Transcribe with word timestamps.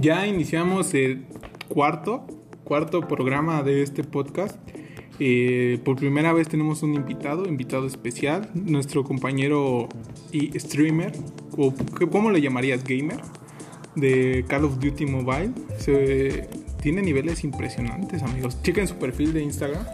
Ya 0.00 0.26
iniciamos 0.26 0.94
el 0.94 1.26
cuarto, 1.68 2.26
cuarto 2.64 3.06
programa 3.06 3.62
de 3.62 3.82
este 3.82 4.02
podcast. 4.02 4.56
Eh, 5.18 5.80
por 5.84 5.96
primera 5.96 6.32
vez 6.32 6.48
tenemos 6.48 6.82
un 6.82 6.94
invitado, 6.94 7.46
invitado 7.46 7.86
especial, 7.86 8.48
nuestro 8.54 9.04
compañero 9.04 9.90
y 10.32 10.58
streamer, 10.58 11.12
o 11.58 11.74
¿cómo 12.10 12.30
le 12.30 12.40
llamarías? 12.40 12.82
Gamer, 12.84 13.20
de 13.94 14.46
Call 14.48 14.64
of 14.64 14.78
Duty 14.78 15.04
Mobile. 15.04 15.52
Tiene 16.80 17.02
niveles 17.02 17.44
impresionantes, 17.44 18.22
amigos. 18.22 18.62
Chequen 18.62 18.88
su 18.88 18.96
perfil 18.96 19.34
de 19.34 19.42
Instagram 19.42 19.84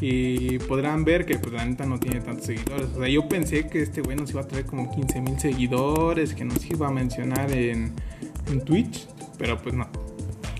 y 0.00 0.58
podrán 0.58 1.04
ver 1.04 1.24
que 1.24 1.38
pues 1.38 1.52
la 1.52 1.64
neta 1.64 1.86
no 1.86 2.00
tiene 2.00 2.20
tantos 2.20 2.46
seguidores. 2.46 2.88
O 2.96 2.98
sea, 2.98 3.08
yo 3.08 3.28
pensé 3.28 3.68
que 3.68 3.80
este 3.80 4.02
güey 4.02 4.16
nos 4.16 4.30
iba 4.32 4.40
a 4.40 4.48
traer 4.48 4.66
como 4.66 4.90
15 4.90 5.20
mil 5.20 5.38
seguidores, 5.38 6.34
que 6.34 6.44
nos 6.44 6.68
iba 6.68 6.88
a 6.88 6.90
mencionar 6.90 7.52
en, 7.52 7.92
en 8.50 8.60
Twitch, 8.64 9.06
pero 9.40 9.56
pues 9.56 9.74
no. 9.74 9.88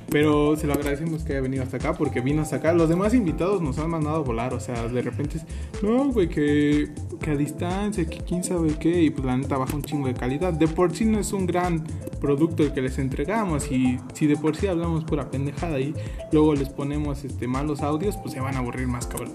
Pero 0.09 0.57
se 0.57 0.67
lo 0.67 0.73
agradecemos 0.73 1.23
que 1.23 1.35
haya 1.35 1.43
venido 1.43 1.63
hasta 1.63 1.77
acá 1.77 1.93
porque 1.95 2.21
vino 2.21 2.43
hasta 2.43 2.57
acá. 2.57 2.73
Los 2.73 2.89
demás 2.89 3.15
invitados 3.15 3.63
nos 3.63 3.79
han 3.79 3.91
mandado 3.91 4.17
a 4.17 4.21
volar. 4.21 4.55
O 4.55 4.59
sea, 4.59 4.89
de 4.89 5.03
repente 5.03 5.37
es, 5.37 5.45
no, 5.85 6.07
güey, 6.07 6.29
que, 6.29 6.89
que 7.21 7.31
a 7.31 7.37
distancia, 7.37 8.05
que 8.05 8.19
quién 8.19 8.43
sabe 8.43 8.75
qué. 8.81 9.03
Y 9.03 9.11
pues 9.11 9.25
la 9.25 9.37
neta 9.37 9.57
baja 9.57 9.77
un 9.77 9.83
chingo 9.83 10.09
de 10.09 10.15
calidad. 10.15 10.53
De 10.53 10.67
por 10.67 10.97
sí 10.97 11.05
no 11.05 11.21
es 11.21 11.33
un 11.33 11.47
gran 11.47 11.85
producto 12.21 12.65
el 12.65 12.73
que 12.73 12.83
les 12.83 12.99
entregamos. 12.99 13.71
Y 13.71 14.01
si 14.15 14.27
de 14.27 14.37
por 14.37 14.57
sí 14.57 14.67
hablamos 14.67 15.05
pura 15.05 15.31
pendejada 15.31 15.79
y 15.79 15.95
luego 16.33 16.55
les 16.55 16.71
ponemos 16.71 17.23
este, 17.23 17.47
malos 17.47 17.81
audios, 17.83 18.17
pues 18.17 18.35
se 18.35 18.41
van 18.41 18.57
a 18.57 18.59
aburrir 18.59 18.89
más, 18.89 19.07
cabrón. 19.07 19.31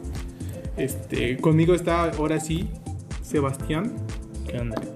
Este, 0.75 1.37
conmigo 1.37 1.73
está 1.73 2.11
ahora 2.11 2.41
sí 2.41 2.69
Sebastián. 3.21 3.93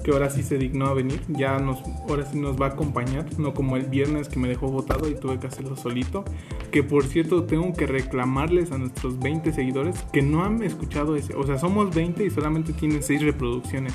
Que 0.04 0.12
ahora 0.12 0.30
sí 0.30 0.44
se 0.44 0.58
dignó 0.58 0.86
a 0.86 0.94
venir, 0.94 1.22
ya 1.28 1.60
nos, 1.60 1.82
ahora 2.08 2.26
sí 2.26 2.40
nos 2.40 2.60
va 2.60 2.68
a 2.68 2.70
acompañar, 2.70 3.26
no 3.38 3.54
como 3.54 3.76
el 3.76 3.86
viernes 3.86 4.30
que 4.30 4.40
me 4.40 4.48
dejó 4.48 4.68
votado 4.68 5.10
y 5.10 5.16
tuve 5.16 5.40
que 5.40 5.48
hacerlo 5.48 5.76
solito, 5.76 6.24
que 6.72 6.84
por 6.84 7.06
cierto 7.06 7.44
tengo 7.44 7.74
que 7.74 7.88
reclamarles 7.88 8.72
a 8.72 8.78
nuestros 8.78 9.20
20 9.20 9.52
seguidores 9.52 10.04
que 10.14 10.22
no 10.22 10.44
han 10.44 10.64
escuchado 10.64 11.16
ese, 11.16 11.36
o 11.36 11.46
sea, 11.46 11.58
somos 11.58 11.94
20 11.94 12.26
y 12.26 12.30
solamente 12.30 12.74
tienen 12.74 13.04
6 13.04 13.22
reproducciones. 13.22 13.94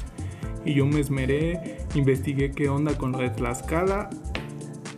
Y 0.65 0.75
yo 0.75 0.87
me 0.87 1.01
esmeré, 1.01 1.79
investigué 1.95 2.51
qué 2.51 2.69
onda 2.69 2.97
con 2.97 3.13
de 3.13 3.31
Tlaxcala 3.31 4.09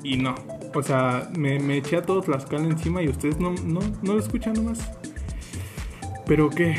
y 0.02 0.16
no. 0.16 0.34
O 0.74 0.82
sea, 0.82 1.28
me, 1.36 1.58
me 1.58 1.78
eché 1.78 1.96
a 1.96 2.02
todo 2.02 2.20
Tlaxcala 2.20 2.64
encima 2.64 3.02
y 3.02 3.08
ustedes 3.08 3.40
no, 3.40 3.50
no, 3.64 3.80
no 4.02 4.14
lo 4.14 4.18
escuchan 4.20 4.54
nomás. 4.54 4.90
Pero 6.26 6.50
qué, 6.50 6.76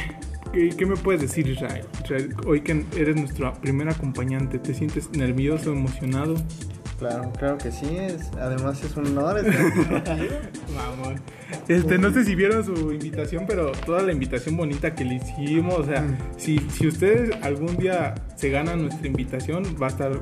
¿Qué, 0.58 0.70
¿Qué, 0.70 0.88
me 0.88 0.96
puedes 0.96 1.22
decir, 1.22 1.48
Israel? 1.48 1.86
Israel? 2.04 2.36
Hoy 2.48 2.62
que 2.62 2.84
eres 2.96 3.16
nuestro 3.16 3.54
primer 3.62 3.90
acompañante, 3.90 4.58
¿te 4.58 4.74
sientes 4.74 5.08
nervioso, 5.12 5.72
emocionado? 5.72 6.34
Claro, 6.98 7.32
claro 7.38 7.60
que 7.60 7.72
sí. 7.72 7.86
Es, 7.96 8.32
además 8.42 8.84
es 8.84 8.98
un 8.98 9.06
honor. 9.06 9.46
Vamos. 10.76 11.22
Este, 11.68 12.00
no 12.00 12.12
sé 12.12 12.26
si 12.26 12.34
vieron 12.34 12.66
su 12.66 12.92
invitación, 12.92 13.46
pero 13.48 13.72
toda 13.86 14.02
la 14.02 14.12
invitación 14.12 14.58
bonita 14.58 14.96
que 14.96 15.06
le 15.06 15.16
hicimos, 15.18 15.78
o 15.78 15.86
sea, 15.86 16.04
si, 16.38 16.58
si 16.72 16.88
ustedes 16.88 17.36
algún 17.44 17.78
día 17.78 18.16
se 18.36 18.50
ganan 18.50 18.82
nuestra 18.82 19.06
invitación, 19.06 19.64
va 19.80 19.86
a 19.86 19.90
estar 19.90 20.20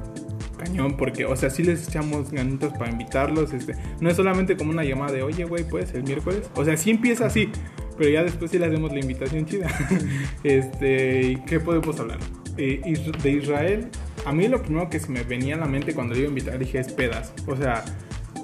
cañón, 0.58 0.98
porque, 0.98 1.24
o 1.24 1.36
sea, 1.38 1.50
sí 1.50 1.64
les 1.64 1.88
echamos 1.88 2.32
ganitas 2.32 2.78
para 2.78 2.92
invitarlos, 2.92 3.54
este, 3.54 3.74
no 4.02 4.10
es 4.10 4.18
solamente 4.18 4.58
como 4.58 4.72
una 4.72 4.84
llamada 4.84 5.14
de, 5.14 5.24
oye, 5.24 5.46
güey, 5.46 5.64
pues, 5.64 5.94
el 5.94 6.04
miércoles, 6.04 6.50
o 6.56 6.66
sea, 6.66 6.76
sí 6.76 6.92
empieza 6.92 7.26
así, 7.26 7.50
pero 7.98 8.10
ya 8.10 8.24
después 8.24 8.52
sí 8.52 8.60
le 8.60 8.66
hacemos 8.66 8.92
la 8.92 9.00
invitación 9.00 9.46
chida. 9.46 9.68
este, 10.44 11.42
¿qué 11.46 11.60
podemos 11.60 12.00
hablar? 12.00 12.20
Eh, 12.58 12.82
de 13.22 13.32
Israel, 13.32 13.88
a 14.26 14.32
mí 14.32 14.48
lo 14.48 14.62
primero 14.62 14.90
que 14.90 15.00
se 15.00 15.12
me 15.12 15.24
venía 15.24 15.56
a 15.56 15.60
la 15.60 15.66
mente 15.66 15.94
cuando 15.94 16.14
le 16.14 16.22
iba 16.22 16.28
a 16.28 16.30
invitar 16.30 16.58
dije 16.58 16.80
es 16.80 16.92
pedas. 16.92 17.34
O 17.48 17.56
sea, 17.56 17.84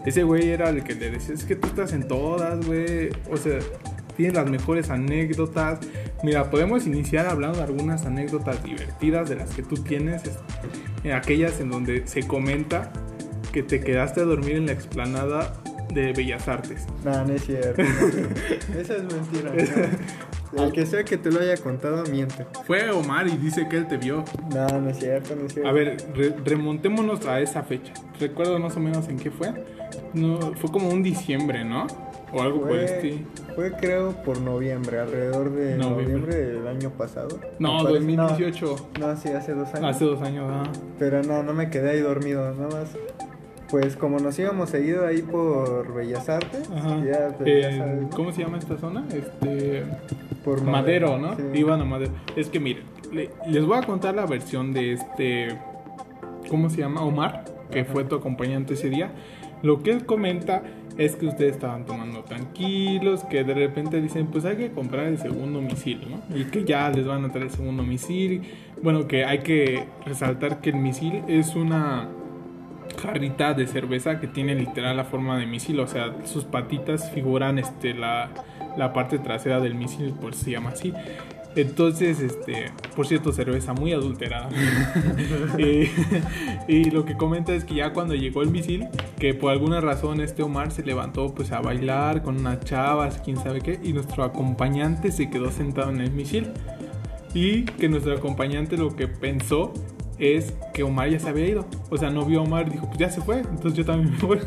ese 0.05 0.23
güey 0.23 0.49
era 0.49 0.69
el 0.69 0.83
que 0.83 0.95
le 0.95 1.11
decía, 1.11 1.35
es 1.35 1.43
que 1.43 1.55
tú 1.55 1.67
estás 1.67 1.93
en 1.93 2.07
todas, 2.07 2.65
güey. 2.65 3.09
O 3.29 3.37
sea, 3.37 3.59
tienes 4.17 4.35
las 4.35 4.49
mejores 4.49 4.89
anécdotas. 4.89 5.79
Mira, 6.23 6.49
podemos 6.49 6.85
iniciar 6.85 7.27
hablando 7.27 7.57
de 7.57 7.63
algunas 7.63 8.05
anécdotas 8.05 8.63
divertidas 8.63 9.29
de 9.29 9.35
las 9.35 9.51
que 9.51 9.63
tú 9.63 9.75
tienes. 9.75 10.23
Aquellas 11.13 11.59
en 11.59 11.69
donde 11.69 12.05
se 12.07 12.27
comenta 12.27 12.91
que 13.51 13.63
te 13.63 13.81
quedaste 13.81 14.21
a 14.21 14.23
dormir 14.23 14.55
en 14.55 14.67
la 14.67 14.71
explanada 14.71 15.60
de 15.93 16.13
Bellas 16.13 16.47
Artes. 16.47 16.85
No, 17.03 17.25
no 17.25 17.33
es 17.33 17.45
cierto. 17.45 17.81
Esa 18.77 18.95
es 18.95 19.03
mentira. 19.03 19.51
¿no? 20.51 20.63
El 20.63 20.71
que 20.71 20.85
sea 20.85 21.03
que 21.03 21.17
te 21.17 21.31
lo 21.31 21.39
haya 21.39 21.57
contado, 21.57 22.03
miente. 22.11 22.45
Fue 22.65 22.89
Omar 22.91 23.27
y 23.27 23.37
dice 23.37 23.67
que 23.69 23.77
él 23.77 23.87
te 23.87 23.97
vio. 23.97 24.23
No, 24.53 24.67
no 24.79 24.89
es 24.89 24.99
cierto, 24.99 25.35
no 25.35 25.45
es 25.45 25.53
cierto. 25.53 25.69
A 25.69 25.73
ver, 25.73 25.97
re 26.13 26.35
remontémonos 26.43 27.25
a 27.25 27.39
esa 27.39 27.63
fecha. 27.63 27.93
Recuerdo 28.19 28.59
más 28.59 28.75
o 28.75 28.79
menos 28.79 29.07
en 29.07 29.17
qué 29.17 29.31
fue. 29.31 29.53
No, 30.13 30.39
fue 30.55 30.71
como 30.71 30.89
un 30.89 31.03
diciembre, 31.03 31.63
¿no? 31.63 31.87
O 32.33 32.41
algo 32.41 32.61
fue, 32.61 32.69
por 32.69 32.79
este. 32.79 33.25
Fue 33.55 33.71
creo 33.73 34.11
por 34.23 34.39
noviembre, 34.39 34.99
alrededor 34.99 35.51
de 35.51 35.75
noviembre, 35.77 36.05
noviembre 36.05 36.35
del 36.35 36.67
año 36.67 36.89
pasado. 36.91 37.39
No, 37.59 37.83
2018. 37.83 38.89
No, 38.99 39.07
no, 39.07 39.17
sí, 39.17 39.29
hace 39.29 39.53
dos 39.53 39.73
años. 39.73 39.95
Hace 39.95 40.05
dos 40.05 40.21
años, 40.21 40.45
ah. 40.49 40.63
Pero 40.97 41.23
no, 41.23 41.43
no 41.43 41.53
me 41.53 41.69
quedé 41.69 41.91
ahí 41.91 41.99
dormido, 41.99 42.53
nada 42.53 42.69
más 42.69 42.95
pues 43.71 43.95
como 43.95 44.19
nos 44.19 44.37
íbamos 44.37 44.69
seguido 44.69 45.07
ahí 45.07 45.21
por 45.21 45.93
Bellas 45.93 46.27
Artes, 46.29 46.69
ya, 46.69 47.33
pues, 47.37 47.49
eh, 47.49 47.61
ya 47.77 48.09
¿cómo 48.15 48.31
se 48.33 48.43
llama 48.43 48.57
esta 48.57 48.77
zona? 48.77 49.05
Este 49.13 49.83
por 50.43 50.61
Madero, 50.63 51.17
¿no? 51.17 51.35
Sí. 51.37 51.43
Iban 51.53 51.81
a 51.81 51.85
Madero. 51.85 52.11
Es 52.35 52.49
que 52.49 52.59
miren, 52.59 52.83
le, 53.13 53.29
les 53.47 53.65
voy 53.65 53.77
a 53.77 53.83
contar 53.83 54.13
la 54.13 54.25
versión 54.25 54.73
de 54.73 54.93
este 54.93 55.57
¿cómo 56.49 56.69
se 56.69 56.81
llama? 56.81 57.01
Omar, 57.01 57.45
que 57.71 57.81
Ajá. 57.81 57.93
fue 57.93 58.03
tu 58.03 58.15
acompañante 58.15 58.73
ese 58.73 58.89
día. 58.89 59.11
Lo 59.63 59.81
que 59.81 59.91
él 59.91 60.05
comenta 60.05 60.63
es 60.97 61.15
que 61.15 61.27
ustedes 61.27 61.53
estaban 61.53 61.85
tomando 61.85 62.23
tranquilos, 62.23 63.23
que 63.23 63.43
de 63.43 63.53
repente 63.53 64.01
dicen, 64.01 64.27
pues 64.27 64.43
hay 64.43 64.57
que 64.57 64.71
comprar 64.71 65.05
el 65.05 65.17
segundo 65.17 65.61
misil, 65.61 66.01
¿no? 66.09 66.35
Y 66.35 66.45
que 66.45 66.65
ya 66.65 66.89
les 66.89 67.07
van 67.07 67.23
a 67.23 67.31
traer 67.31 67.47
el 67.47 67.53
segundo 67.53 67.83
misil. 67.83 68.41
Bueno, 68.83 69.07
que 69.07 69.23
hay 69.23 69.39
que 69.39 69.85
resaltar 70.05 70.59
que 70.59 70.71
el 70.71 70.77
misil 70.77 71.23
es 71.27 71.55
una 71.55 72.09
jarrita 72.93 73.53
de 73.53 73.67
cerveza 73.67 74.19
que 74.19 74.27
tiene 74.27 74.55
literal 74.55 74.97
la 74.97 75.05
forma 75.05 75.37
de 75.37 75.45
misil, 75.45 75.79
o 75.79 75.87
sea, 75.87 76.15
sus 76.25 76.45
patitas 76.45 77.11
figuran 77.11 77.59
este 77.59 77.93
la, 77.93 78.29
la 78.77 78.93
parte 78.93 79.19
trasera 79.19 79.59
del 79.59 79.75
misil, 79.75 80.13
por 80.19 80.33
si 80.33 80.45
se 80.45 80.51
llama 80.51 80.71
así. 80.71 80.93
Entonces, 81.55 82.21
este, 82.21 82.71
por 82.95 83.07
cierto, 83.07 83.33
cerveza 83.33 83.73
muy 83.73 83.91
adulterada. 83.91 84.49
y, 86.67 86.89
lo 86.91 87.03
que 87.03 87.17
comenta 87.17 87.53
es 87.53 87.65
que 87.65 87.75
ya 87.75 87.91
cuando 87.91 88.15
llegó 88.15 88.41
el 88.41 88.49
misil, 88.49 88.87
que 89.19 89.33
por 89.33 89.51
alguna 89.51 89.81
razón 89.81 90.21
este 90.21 90.43
Omar 90.43 90.71
se 90.71 90.83
levantó 90.83 91.33
pues 91.35 91.51
a 91.51 91.59
bailar 91.59 92.21
con 92.23 92.39
unas 92.39 92.61
chavas, 92.61 93.21
quién 93.23 93.37
sabe 93.37 93.59
qué, 93.59 93.79
y 93.83 93.91
nuestro 93.91 94.23
acompañante 94.23 95.11
se 95.11 95.29
quedó 95.29 95.51
sentado 95.51 95.89
en 95.89 95.99
el 95.99 96.11
misil. 96.11 96.47
Y 97.33 97.63
que 97.63 97.87
nuestro 97.87 98.13
acompañante 98.13 98.77
lo 98.77 98.95
que 98.95 99.07
pensó 99.07 99.73
es 100.21 100.53
que 100.73 100.83
Omar 100.83 101.09
ya 101.09 101.19
se 101.19 101.27
había 101.27 101.47
ido. 101.47 101.65
O 101.89 101.97
sea, 101.97 102.11
no 102.11 102.25
vio 102.25 102.39
a 102.39 102.43
Omar, 102.43 102.71
dijo, 102.71 102.85
pues 102.85 102.99
ya 102.99 103.09
se 103.09 103.21
fue, 103.21 103.39
entonces 103.39 103.73
yo 103.73 103.85
también 103.85 104.11
me 104.21 104.27
voy. 104.27 104.39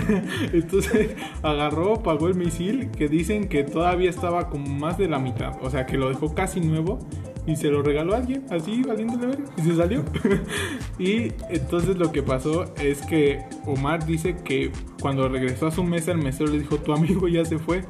entonces 0.52 1.10
agarró, 1.42 2.02
pagó 2.02 2.28
el 2.28 2.34
misil, 2.34 2.90
que 2.90 3.08
dicen 3.08 3.48
que 3.48 3.62
todavía 3.62 4.08
estaba 4.08 4.48
como 4.48 4.66
más 4.66 4.96
de 4.96 5.06
la 5.06 5.18
mitad. 5.18 5.52
O 5.62 5.70
sea, 5.70 5.86
que 5.86 5.98
lo 5.98 6.08
dejó 6.08 6.34
casi 6.34 6.60
nuevo 6.60 6.98
y 7.46 7.56
se 7.56 7.68
lo 7.68 7.82
regaló 7.82 8.14
a 8.14 8.18
alguien, 8.18 8.44
así, 8.50 8.82
valiéndole 8.82 9.26
ver, 9.26 9.38
y 9.56 9.62
se 9.62 9.76
salió. 9.76 10.04
y 10.98 11.32
entonces 11.50 11.96
lo 11.96 12.10
que 12.10 12.22
pasó 12.22 12.64
es 12.80 13.02
que 13.02 13.40
Omar 13.66 14.04
dice 14.06 14.36
que 14.44 14.72
cuando 15.00 15.28
regresó 15.28 15.66
a 15.66 15.70
su 15.70 15.84
mesa, 15.84 16.12
el 16.12 16.18
mesero 16.18 16.50
le 16.50 16.58
dijo, 16.58 16.76
tu 16.78 16.92
amigo 16.92 17.28
ya 17.28 17.44
se 17.44 17.58
fue. 17.58 17.84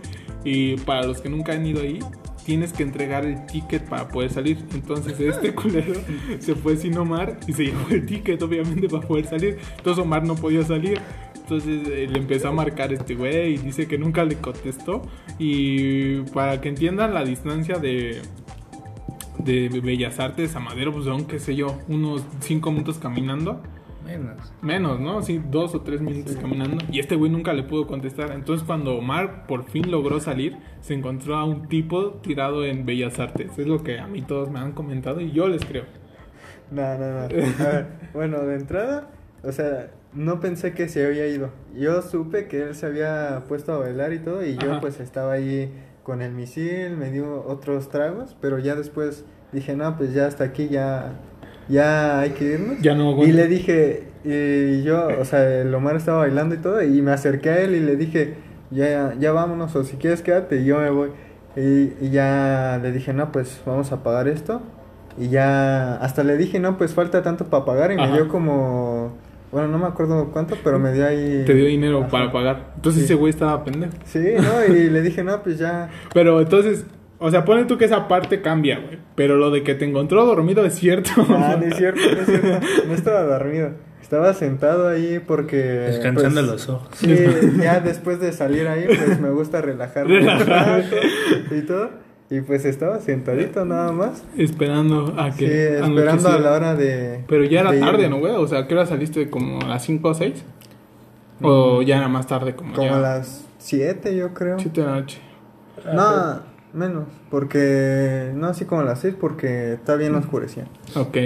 Y 0.44 0.76
para 0.78 1.04
los 1.04 1.20
que 1.20 1.28
nunca 1.28 1.52
han 1.52 1.66
ido 1.66 1.82
ahí, 1.82 1.98
tienes 2.48 2.72
que 2.72 2.82
entregar 2.82 3.26
el 3.26 3.44
ticket 3.44 3.86
para 3.86 4.08
poder 4.08 4.30
salir. 4.30 4.56
Entonces 4.72 5.20
este 5.20 5.54
culero 5.54 6.00
se 6.38 6.54
fue 6.54 6.78
sin 6.78 6.96
Omar 6.96 7.38
y 7.46 7.52
se 7.52 7.66
llevó 7.66 7.90
el 7.90 8.06
ticket 8.06 8.40
obviamente 8.40 8.88
para 8.88 9.06
poder 9.06 9.26
salir. 9.26 9.58
Entonces 9.76 10.02
Omar 10.02 10.24
no 10.24 10.34
podía 10.34 10.62
salir. 10.62 10.98
Entonces 11.36 11.86
eh, 11.88 12.08
le 12.10 12.18
empezó 12.18 12.48
a 12.48 12.52
marcar 12.52 12.90
este 12.94 13.14
güey 13.14 13.52
y 13.52 13.56
dice 13.58 13.86
que 13.86 13.98
nunca 13.98 14.24
le 14.24 14.36
contestó. 14.36 15.02
Y 15.38 16.22
para 16.32 16.58
que 16.62 16.70
entiendan 16.70 17.12
la 17.12 17.22
distancia 17.22 17.76
de, 17.76 18.22
de 19.44 19.68
Bellas 19.68 20.18
Artes 20.18 20.56
a 20.56 20.60
Madero, 20.60 20.90
pues 20.90 21.04
son, 21.04 21.26
qué 21.26 21.38
sé 21.38 21.54
yo, 21.54 21.78
unos 21.86 22.24
5 22.40 22.72
minutos 22.72 22.96
caminando. 22.96 23.62
Menos. 24.08 24.52
Menos, 24.62 25.00
¿no? 25.00 25.22
Sí, 25.22 25.40
dos 25.50 25.74
o 25.74 25.82
tres 25.82 26.00
minutos 26.00 26.32
sí. 26.32 26.38
caminando. 26.38 26.82
Y 26.90 26.98
este 26.98 27.14
güey 27.14 27.30
nunca 27.30 27.52
le 27.52 27.62
pudo 27.62 27.86
contestar. 27.86 28.32
Entonces, 28.32 28.66
cuando 28.66 28.96
Omar 28.96 29.46
por 29.46 29.64
fin 29.64 29.90
logró 29.90 30.18
salir, 30.18 30.56
se 30.80 30.94
encontró 30.94 31.36
a 31.36 31.44
un 31.44 31.68
tipo 31.68 32.12
tirado 32.22 32.64
en 32.64 32.86
Bellas 32.86 33.18
Artes. 33.18 33.58
Es 33.58 33.66
lo 33.66 33.82
que 33.82 33.98
a 33.98 34.06
mí 34.06 34.22
todos 34.22 34.50
me 34.50 34.58
han 34.58 34.72
comentado 34.72 35.20
y 35.20 35.30
yo 35.32 35.46
les 35.46 35.64
creo. 35.64 35.84
No, 36.70 36.98
no, 36.98 37.10
no. 37.10 37.20
A 37.20 37.28
ver, 37.28 37.86
bueno, 38.14 38.40
de 38.40 38.56
entrada, 38.56 39.10
o 39.42 39.52
sea, 39.52 39.90
no 40.14 40.40
pensé 40.40 40.72
que 40.72 40.88
se 40.88 41.06
había 41.06 41.26
ido. 41.26 41.50
Yo 41.74 42.02
supe 42.02 42.48
que 42.48 42.62
él 42.62 42.74
se 42.74 42.86
había 42.86 43.44
puesto 43.46 43.72
a 43.72 43.78
bailar 43.78 44.12
y 44.12 44.18
todo, 44.18 44.44
y 44.44 44.56
yo 44.56 44.80
pues 44.80 45.00
estaba 45.00 45.32
ahí 45.32 45.72
con 46.02 46.22
el 46.22 46.32
misil, 46.32 46.96
me 46.96 47.10
dio 47.10 47.44
otros 47.46 47.90
tragos, 47.90 48.36
pero 48.40 48.58
ya 48.58 48.74
después 48.74 49.24
dije, 49.52 49.76
no, 49.76 49.96
pues 49.96 50.14
ya 50.14 50.26
hasta 50.26 50.44
aquí, 50.44 50.68
ya 50.68 51.20
ya 51.68 52.20
hay 52.20 52.30
que 52.30 52.44
irnos. 52.44 52.80
Ya 52.80 52.94
no 52.94 53.24
Y 53.24 53.32
le 53.32 53.46
dije, 53.46 54.04
y 54.24 54.82
yo, 54.82 55.08
o 55.20 55.24
sea, 55.24 55.60
el 55.60 55.74
Omar 55.74 55.96
estaba 55.96 56.18
bailando 56.18 56.54
y 56.54 56.58
todo, 56.58 56.82
y 56.82 57.02
me 57.02 57.12
acerqué 57.12 57.50
a 57.50 57.60
él 57.60 57.74
y 57.74 57.80
le 57.80 57.96
dije, 57.96 58.34
ya, 58.70 59.14
ya 59.18 59.32
vámonos, 59.32 59.74
o 59.76 59.84
si 59.84 59.96
quieres 59.96 60.22
quédate, 60.22 60.60
y 60.60 60.64
yo 60.64 60.78
me 60.78 60.90
voy. 60.90 61.10
Y, 61.56 62.10
ya 62.10 62.78
le 62.82 62.92
dije, 62.92 63.12
no, 63.12 63.32
pues 63.32 63.60
vamos 63.66 63.90
a 63.92 64.02
pagar 64.02 64.28
esto. 64.28 64.62
Y 65.18 65.28
ya, 65.28 65.96
hasta 65.96 66.22
le 66.22 66.36
dije, 66.36 66.60
no, 66.60 66.78
pues 66.78 66.94
falta 66.94 67.22
tanto 67.22 67.46
para 67.46 67.64
pagar, 67.64 67.92
y 67.92 67.96
me 67.96 68.12
dio 68.12 68.28
como 68.28 69.12
bueno, 69.50 69.68
no 69.68 69.78
me 69.78 69.86
acuerdo 69.86 70.28
cuánto, 70.30 70.56
pero 70.62 70.78
me 70.78 70.92
dio 70.92 71.06
ahí. 71.06 71.44
Te 71.46 71.54
dio 71.54 71.66
dinero 71.66 72.06
para 72.08 72.30
pagar. 72.30 72.72
Entonces 72.76 73.04
ese 73.04 73.14
güey 73.14 73.30
estaba 73.30 73.64
pendejo. 73.64 73.94
Sí, 74.04 74.18
¿no? 74.36 74.74
Y 74.74 74.90
le 74.90 75.00
dije, 75.00 75.24
no, 75.24 75.42
pues 75.42 75.58
ya. 75.58 75.88
Pero 76.12 76.40
entonces, 76.40 76.84
o 77.20 77.30
sea, 77.30 77.44
pone 77.44 77.64
tú 77.64 77.78
que 77.78 77.84
esa 77.84 78.06
parte 78.08 78.40
cambia, 78.40 78.78
güey. 78.78 78.98
Pero 79.14 79.36
lo 79.36 79.50
de 79.50 79.62
que 79.62 79.74
te 79.74 79.84
encontró 79.84 80.24
dormido 80.24 80.64
es 80.64 80.74
cierto. 80.74 81.10
Ah, 81.28 81.56
no 81.58 81.66
es 81.66 81.76
cierto, 81.78 82.00
no 82.00 82.20
es 82.20 82.26
cierto. 82.26 82.66
No 82.86 82.94
estaba 82.94 83.22
dormido. 83.22 83.70
Estaba 84.00 84.32
sentado 84.32 84.88
ahí 84.88 85.20
porque. 85.26 85.56
Descansando 85.56 86.40
pues, 86.40 86.52
los 86.52 86.68
ojos. 86.68 86.88
Sí, 86.94 87.14
ya 87.60 87.80
después 87.80 88.20
de 88.20 88.32
salir 88.32 88.66
ahí, 88.68 88.86
pues 88.86 89.20
me 89.20 89.30
gusta 89.30 89.60
relajarme. 89.60 90.20
Relajar. 90.20 90.84
y 91.50 91.60
todo. 91.62 91.90
Y 92.30 92.40
pues 92.42 92.64
estaba 92.64 93.00
sentadito 93.00 93.64
nada 93.64 93.90
más. 93.92 94.24
Esperando 94.36 95.14
a 95.18 95.30
que. 95.30 95.46
Sí, 95.46 95.84
esperando 95.84 96.28
a 96.28 96.38
la 96.38 96.52
hora 96.52 96.74
de. 96.74 97.24
Pero 97.26 97.44
ya 97.44 97.60
era 97.60 97.78
tarde, 97.78 98.08
¿no, 98.08 98.18
güey? 98.18 98.34
O 98.34 98.46
sea, 98.46 98.66
¿qué 98.66 98.74
hora 98.74 98.86
saliste? 98.86 99.28
¿Como 99.28 99.60
a 99.60 99.66
las 99.66 99.82
5 99.84 100.08
o 100.08 100.14
6? 100.14 100.44
¿O 101.42 101.82
ya 101.82 101.98
era 101.98 102.08
más 102.08 102.26
tarde? 102.26 102.54
Como, 102.54 102.74
como 102.74 102.94
a 102.94 103.00
las 103.00 103.46
7, 103.58 104.16
yo 104.16 104.34
creo. 104.34 104.58
7 104.58 104.80
de 104.80 104.86
la 104.86 104.94
noche. 104.94 105.18
No, 105.92 106.40
menos. 106.72 107.04
Porque. 107.30 108.32
No, 108.34 108.48
así 108.48 108.64
como 108.64 108.82
las 108.82 109.00
6, 109.00 109.16
porque 109.20 109.74
está 109.74 109.96
bien 109.96 110.14
oscurecía. 110.14 110.66
Ok. 110.94 111.16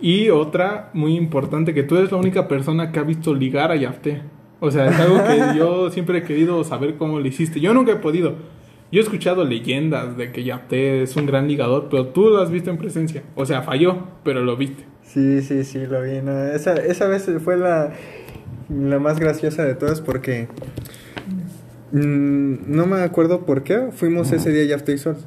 Y 0.00 0.30
otra 0.30 0.90
muy 0.92 1.16
importante: 1.16 1.74
que 1.74 1.82
tú 1.82 1.96
eres 1.96 2.12
la 2.12 2.18
única 2.18 2.48
persona 2.48 2.92
que 2.92 2.98
ha 2.98 3.04
visto 3.04 3.34
ligar 3.34 3.70
a 3.70 3.76
Yafté. 3.76 4.22
O 4.60 4.70
sea, 4.70 4.88
es 4.88 4.98
algo 4.98 5.22
que 5.24 5.38
yo 5.58 5.90
siempre 5.90 6.18
he 6.18 6.22
querido 6.22 6.62
saber 6.64 6.96
cómo 6.96 7.20
lo 7.20 7.26
hiciste. 7.26 7.60
Yo 7.60 7.74
nunca 7.74 7.92
he 7.92 7.96
podido. 7.96 8.34
Yo 8.90 9.00
he 9.00 9.02
escuchado 9.02 9.44
leyendas 9.44 10.16
de 10.16 10.32
que 10.32 10.44
Yapte 10.44 11.02
es 11.02 11.14
un 11.16 11.26
gran 11.26 11.46
ligador, 11.46 11.88
pero 11.90 12.06
tú 12.06 12.30
lo 12.30 12.38
has 12.38 12.50
visto 12.50 12.70
en 12.70 12.78
presencia. 12.78 13.22
O 13.34 13.44
sea, 13.44 13.60
falló, 13.60 14.04
pero 14.24 14.42
lo 14.42 14.56
viste. 14.56 14.84
Sí, 15.02 15.42
sí, 15.42 15.64
sí, 15.64 15.86
lo 15.86 16.02
vi. 16.02 16.20
esa, 16.54 16.74
esa 16.74 17.06
vez 17.06 17.30
fue 17.44 17.58
la, 17.58 17.92
la 18.70 18.98
más 18.98 19.18
graciosa 19.20 19.64
de 19.64 19.74
todas 19.74 20.00
porque 20.00 20.48
mm, 21.92 22.74
no 22.74 22.86
me 22.86 23.02
acuerdo 23.02 23.46
por 23.46 23.62
qué 23.62 23.88
fuimos 23.92 24.32
ese 24.32 24.50
día 24.52 24.64
Yapte 24.64 24.92
y 24.92 24.98
solos. 24.98 25.24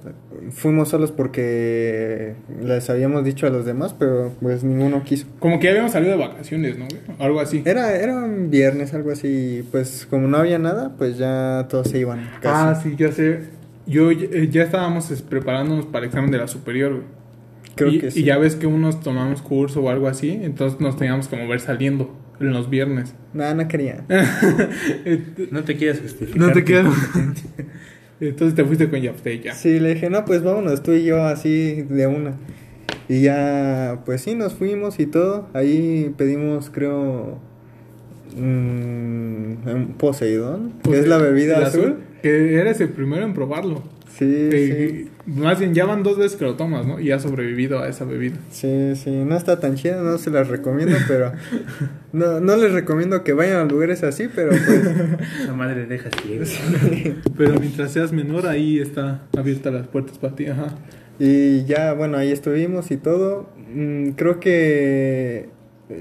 Fuimos 0.52 0.90
solos 0.90 1.12
porque 1.12 2.36
les 2.64 2.90
habíamos 2.90 3.24
dicho 3.24 3.48
a 3.48 3.50
los 3.50 3.66
demás, 3.66 3.96
pero 3.98 4.34
pues 4.42 4.64
ninguno 4.64 5.04
quiso. 5.04 5.28
Como 5.40 5.60
que 5.60 5.70
habíamos 5.70 5.92
salido 5.92 6.12
de 6.12 6.18
vacaciones, 6.18 6.78
¿no? 6.78 6.88
Algo 7.20 7.40
así. 7.40 7.62
Era, 7.66 7.96
era 7.96 8.16
un 8.16 8.50
viernes, 8.50 8.94
algo 8.94 9.12
así. 9.12 9.68
Pues 9.72 10.08
como 10.10 10.28
no 10.28 10.38
había 10.38 10.60
nada, 10.60 10.94
pues 10.98 11.18
ya 11.18 11.68
todos 11.70 11.90
se 11.90 12.00
iban. 12.00 12.30
Ah, 12.44 12.80
sí, 12.82 12.96
ya 12.98 13.12
sé 13.12 13.62
yo 13.92 14.12
eh, 14.12 14.48
ya 14.50 14.64
estábamos 14.64 15.12
preparándonos 15.30 15.86
para 15.86 16.06
el 16.06 16.10
examen 16.10 16.32
de 16.32 16.38
la 16.38 16.48
superior, 16.48 16.94
güey. 16.94 17.22
Creo 17.76 18.02
que 18.02 18.12
sí. 18.12 18.22
Y 18.22 18.24
ya 18.24 18.38
ves 18.38 18.56
que 18.56 18.68
unos 18.68 19.00
tomamos 19.00 19.42
curso 19.42 19.82
o 19.82 19.90
algo 19.90 20.08
así, 20.08 20.30
entonces 20.30 20.80
nos 20.80 20.98
teníamos 20.98 21.28
que 21.28 21.38
mover 21.38 21.60
saliendo 21.62 22.14
en 22.48 22.54
los 22.54 22.70
viernes. 22.70 23.14
No, 23.34 23.54
no 23.54 23.68
quería. 23.68 24.04
no 25.52 25.64
te 25.64 25.76
quieras 25.76 26.00
justificar. 26.00 26.38
No 26.40 26.52
te 26.52 26.64
quieras. 26.64 26.94
entonces 28.20 28.56
te 28.56 28.66
fuiste 28.66 28.90
con 28.90 29.02
Yafte 29.02 29.40
ya. 29.40 29.54
Sí, 29.54 29.80
le 29.80 29.94
dije, 29.94 30.10
no, 30.10 30.26
pues 30.26 30.44
vámonos 30.44 30.84
tú 30.84 30.94
y 30.94 31.04
yo 31.04 31.24
así 31.24 31.84
de 31.84 32.08
una. 32.08 32.34
Y 33.08 33.22
ya, 33.22 34.02
pues 34.06 34.22
sí, 34.22 34.36
nos 34.36 34.54
fuimos 34.54 35.00
y 35.00 35.06
todo. 35.06 35.50
Ahí 35.54 36.14
pedimos, 36.18 36.70
creo, 36.70 37.40
un 38.38 39.96
Poseidón, 39.98 40.74
que 40.84 41.00
es 41.00 41.08
la 41.08 41.18
bebida 41.18 41.66
azul. 41.66 41.98
Que 42.22 42.56
eres 42.56 42.80
el 42.80 42.90
primero 42.90 43.26
en 43.26 43.34
probarlo. 43.34 43.84
Sí, 44.18 45.10
Más 45.26 45.60
bien, 45.60 45.74
ya 45.74 45.86
van 45.86 46.04
dos 46.04 46.18
veces 46.18 46.38
que 46.38 46.46
lo 46.46 46.56
tomas, 46.56 46.86
¿no? 46.86 47.00
Y 47.00 47.12
has 47.12 47.22
sobrevivido 47.22 47.80
a 47.80 47.88
esa 47.88 48.06
bebida. 48.06 48.38
Sí, 48.52 48.94
sí. 48.96 49.12
No 49.12 49.36
está 49.36 49.60
tan 49.60 49.76
chida, 49.76 50.02
no 50.02 50.18
se 50.18 50.30
las 50.30 50.48
recomiendo, 50.48 50.98
pero... 51.08 51.32
No, 52.14 52.42
no 52.42 52.58
les 52.58 52.74
recomiendo 52.74 53.24
que 53.24 53.32
vayan 53.32 53.58
a 53.58 53.64
lugares 53.64 54.04
así, 54.04 54.28
pero 54.34 54.50
pues... 54.50 54.84
La 55.48 55.54
madre 55.54 55.86
deja 55.86 56.10
Pero 57.38 57.60
mientras 57.60 57.92
seas 57.92 58.12
menor, 58.12 58.48
ahí 58.48 58.80
está 58.80 59.22
abierta 59.38 59.72
las 59.72 59.88
puertas 59.88 60.18
para 60.18 60.36
ti, 60.36 60.48
ajá. 60.48 60.76
Y 61.20 61.64
ya, 61.66 61.94
bueno, 61.94 62.18
ahí 62.18 62.32
estuvimos 62.32 62.92
y 62.92 62.98
todo. 62.98 63.50
Mm, 63.74 64.10
creo 64.12 64.40
que 64.40 65.50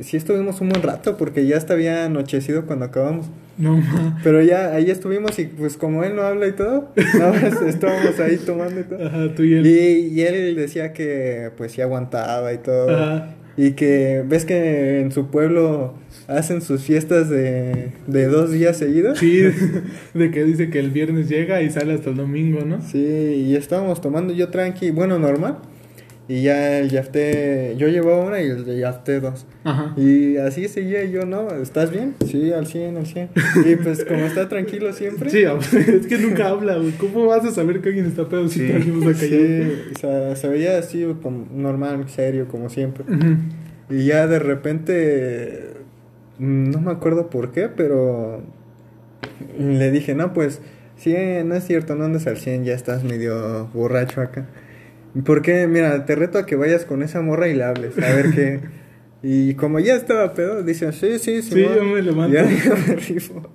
sí 0.03 0.17
estuvimos 0.17 0.61
un 0.61 0.71
buen 0.71 0.83
rato 0.83 1.17
porque 1.17 1.47
ya 1.47 1.57
estaba 1.57 2.05
anochecido 2.05 2.67
cuando 2.67 2.87
acabamos. 2.87 3.27
No, 3.59 3.83
Pero 4.25 4.43
ya 4.43 4.75
ahí 4.75 4.91
estuvimos 4.91 5.39
y 5.39 5.45
pues 5.45 5.77
como 5.77 6.03
él 6.03 6.17
no 6.17 6.23
habla 6.23 6.47
y 6.47 6.53
todo, 6.53 6.89
estábamos 7.67 8.19
ahí 8.19 8.39
tomando 8.39 8.81
y 8.81 8.85
todo. 8.85 9.07
Ajá, 9.07 9.35
tú 9.35 9.43
y 9.43 9.55
él. 9.55 9.67
Y, 9.67 10.23
él 10.23 10.57
decía 10.57 10.95
que 10.95 11.51
pues 11.59 11.73
sí 11.73 11.83
aguantaba 11.83 12.53
y 12.55 12.59
todo. 12.59 12.91
Ajá. 12.91 13.35
Y 13.59 13.73
que 13.73 14.25
ves 14.27 14.47
que 14.47 15.01
en 15.01 15.13
su 15.13 15.27
pueblo 15.27 15.95
hacen 16.27 16.63
sus 16.63 16.83
fiestas 16.83 17.29
de, 17.29 17.93
de 18.07 18.27
dos 18.29 18.51
días 18.51 18.79
seguidos. 18.79 19.19
Sí, 19.19 19.43
de 20.15 20.31
que 20.31 20.45
dice 20.45 20.71
que 20.71 20.79
el 20.79 20.91
viernes 20.91 21.29
llega 21.29 21.61
y 21.61 21.71
sale 21.71 21.95
hasta 21.95 22.11
el 22.11 22.17
domingo, 22.17 22.65
¿no? 22.65 22.81
Sí, 22.81 22.99
y 22.99 23.57
estábamos 23.57 24.01
tomando 24.01 24.33
yo 24.33 24.49
tranqui, 24.49 24.91
bueno, 24.91 25.19
normal. 25.19 25.59
Y 26.31 26.43
ya 26.43 26.79
el 26.79 26.91
Yafté, 26.91 27.75
yo 27.77 27.89
llevaba 27.89 28.25
una 28.25 28.41
y 28.41 28.49
el 28.49 28.65
de 28.65 28.79
Yafté 28.79 29.19
dos. 29.19 29.47
Ajá. 29.65 29.95
Y 29.97 30.37
así 30.37 30.69
seguía 30.69 31.05
yo, 31.05 31.27
¿no? 31.27 31.51
¿Estás 31.57 31.91
bien? 31.91 32.15
Sí, 32.25 32.53
al 32.53 32.69
100, 32.69 32.99
al 32.99 33.07
100. 33.07 33.31
Y 33.67 33.75
pues 33.75 34.05
como 34.05 34.21
está 34.27 34.49
tranquilo 34.49 34.93
siempre. 34.93 35.29
Sí, 35.29 35.43
es 35.77 36.07
que 36.07 36.19
nunca 36.19 36.51
habla, 36.51 36.77
güey. 36.77 36.93
¿Cómo 36.93 37.27
vas 37.27 37.45
a 37.45 37.51
saber 37.51 37.81
que 37.81 37.89
alguien 37.89 38.07
está 38.07 38.29
pedo 38.29 38.49
si 38.49 38.61
sí, 38.61 38.73
Sí, 39.19 39.73
o 39.93 39.99
sea, 39.99 40.37
se 40.37 40.47
veía 40.47 40.79
así 40.79 41.05
como 41.21 41.49
normal, 41.53 42.09
serio, 42.09 42.47
como 42.47 42.71
siempre. 42.71 43.05
Y 43.91 44.05
ya 44.05 44.29
de 44.29 44.39
repente, 44.39 45.71
no 46.39 46.81
me 46.81 46.93
acuerdo 46.93 47.29
por 47.29 47.51
qué, 47.51 47.69
pero 47.69 48.41
le 49.59 49.91
dije, 49.91 50.15
no, 50.15 50.33
pues, 50.33 50.61
sí, 50.97 51.13
no 51.45 51.57
es 51.57 51.65
cierto, 51.65 51.97
no 51.97 52.05
andes 52.05 52.29
al 52.29 52.37
100, 52.37 52.67
ya 52.67 52.75
estás 52.75 53.03
medio 53.03 53.67
borracho 53.75 54.21
acá. 54.21 54.47
Porque, 55.25 55.67
mira, 55.67 56.07
te 56.07 56.15
reto 56.15 56.39
a 56.39 56.47
que 56.47 56.57
vayas 56.57 56.85
con 56.85 57.03
esa 57.03 57.21
morra 57.21 57.49
y 57.49 57.55
le 57.55 57.65
hables, 57.65 57.99
a 57.99 58.15
ver 58.15 58.31
qué. 58.35 58.61
Y 59.23 59.53
como 59.53 59.81
ya 59.81 59.97
estaba 59.97 60.33
pedo, 60.33 60.63
dice, 60.63 60.91
sí, 60.93 61.19
sí, 61.19 61.43
sí. 61.43 61.51
Sí, 61.51 61.63
yo 61.63 61.85
me 61.85 62.01
lo 62.01 62.15
mando. 62.15 62.35
Ya, 62.39 62.45
me 62.45 62.97
rifo. 62.97 63.53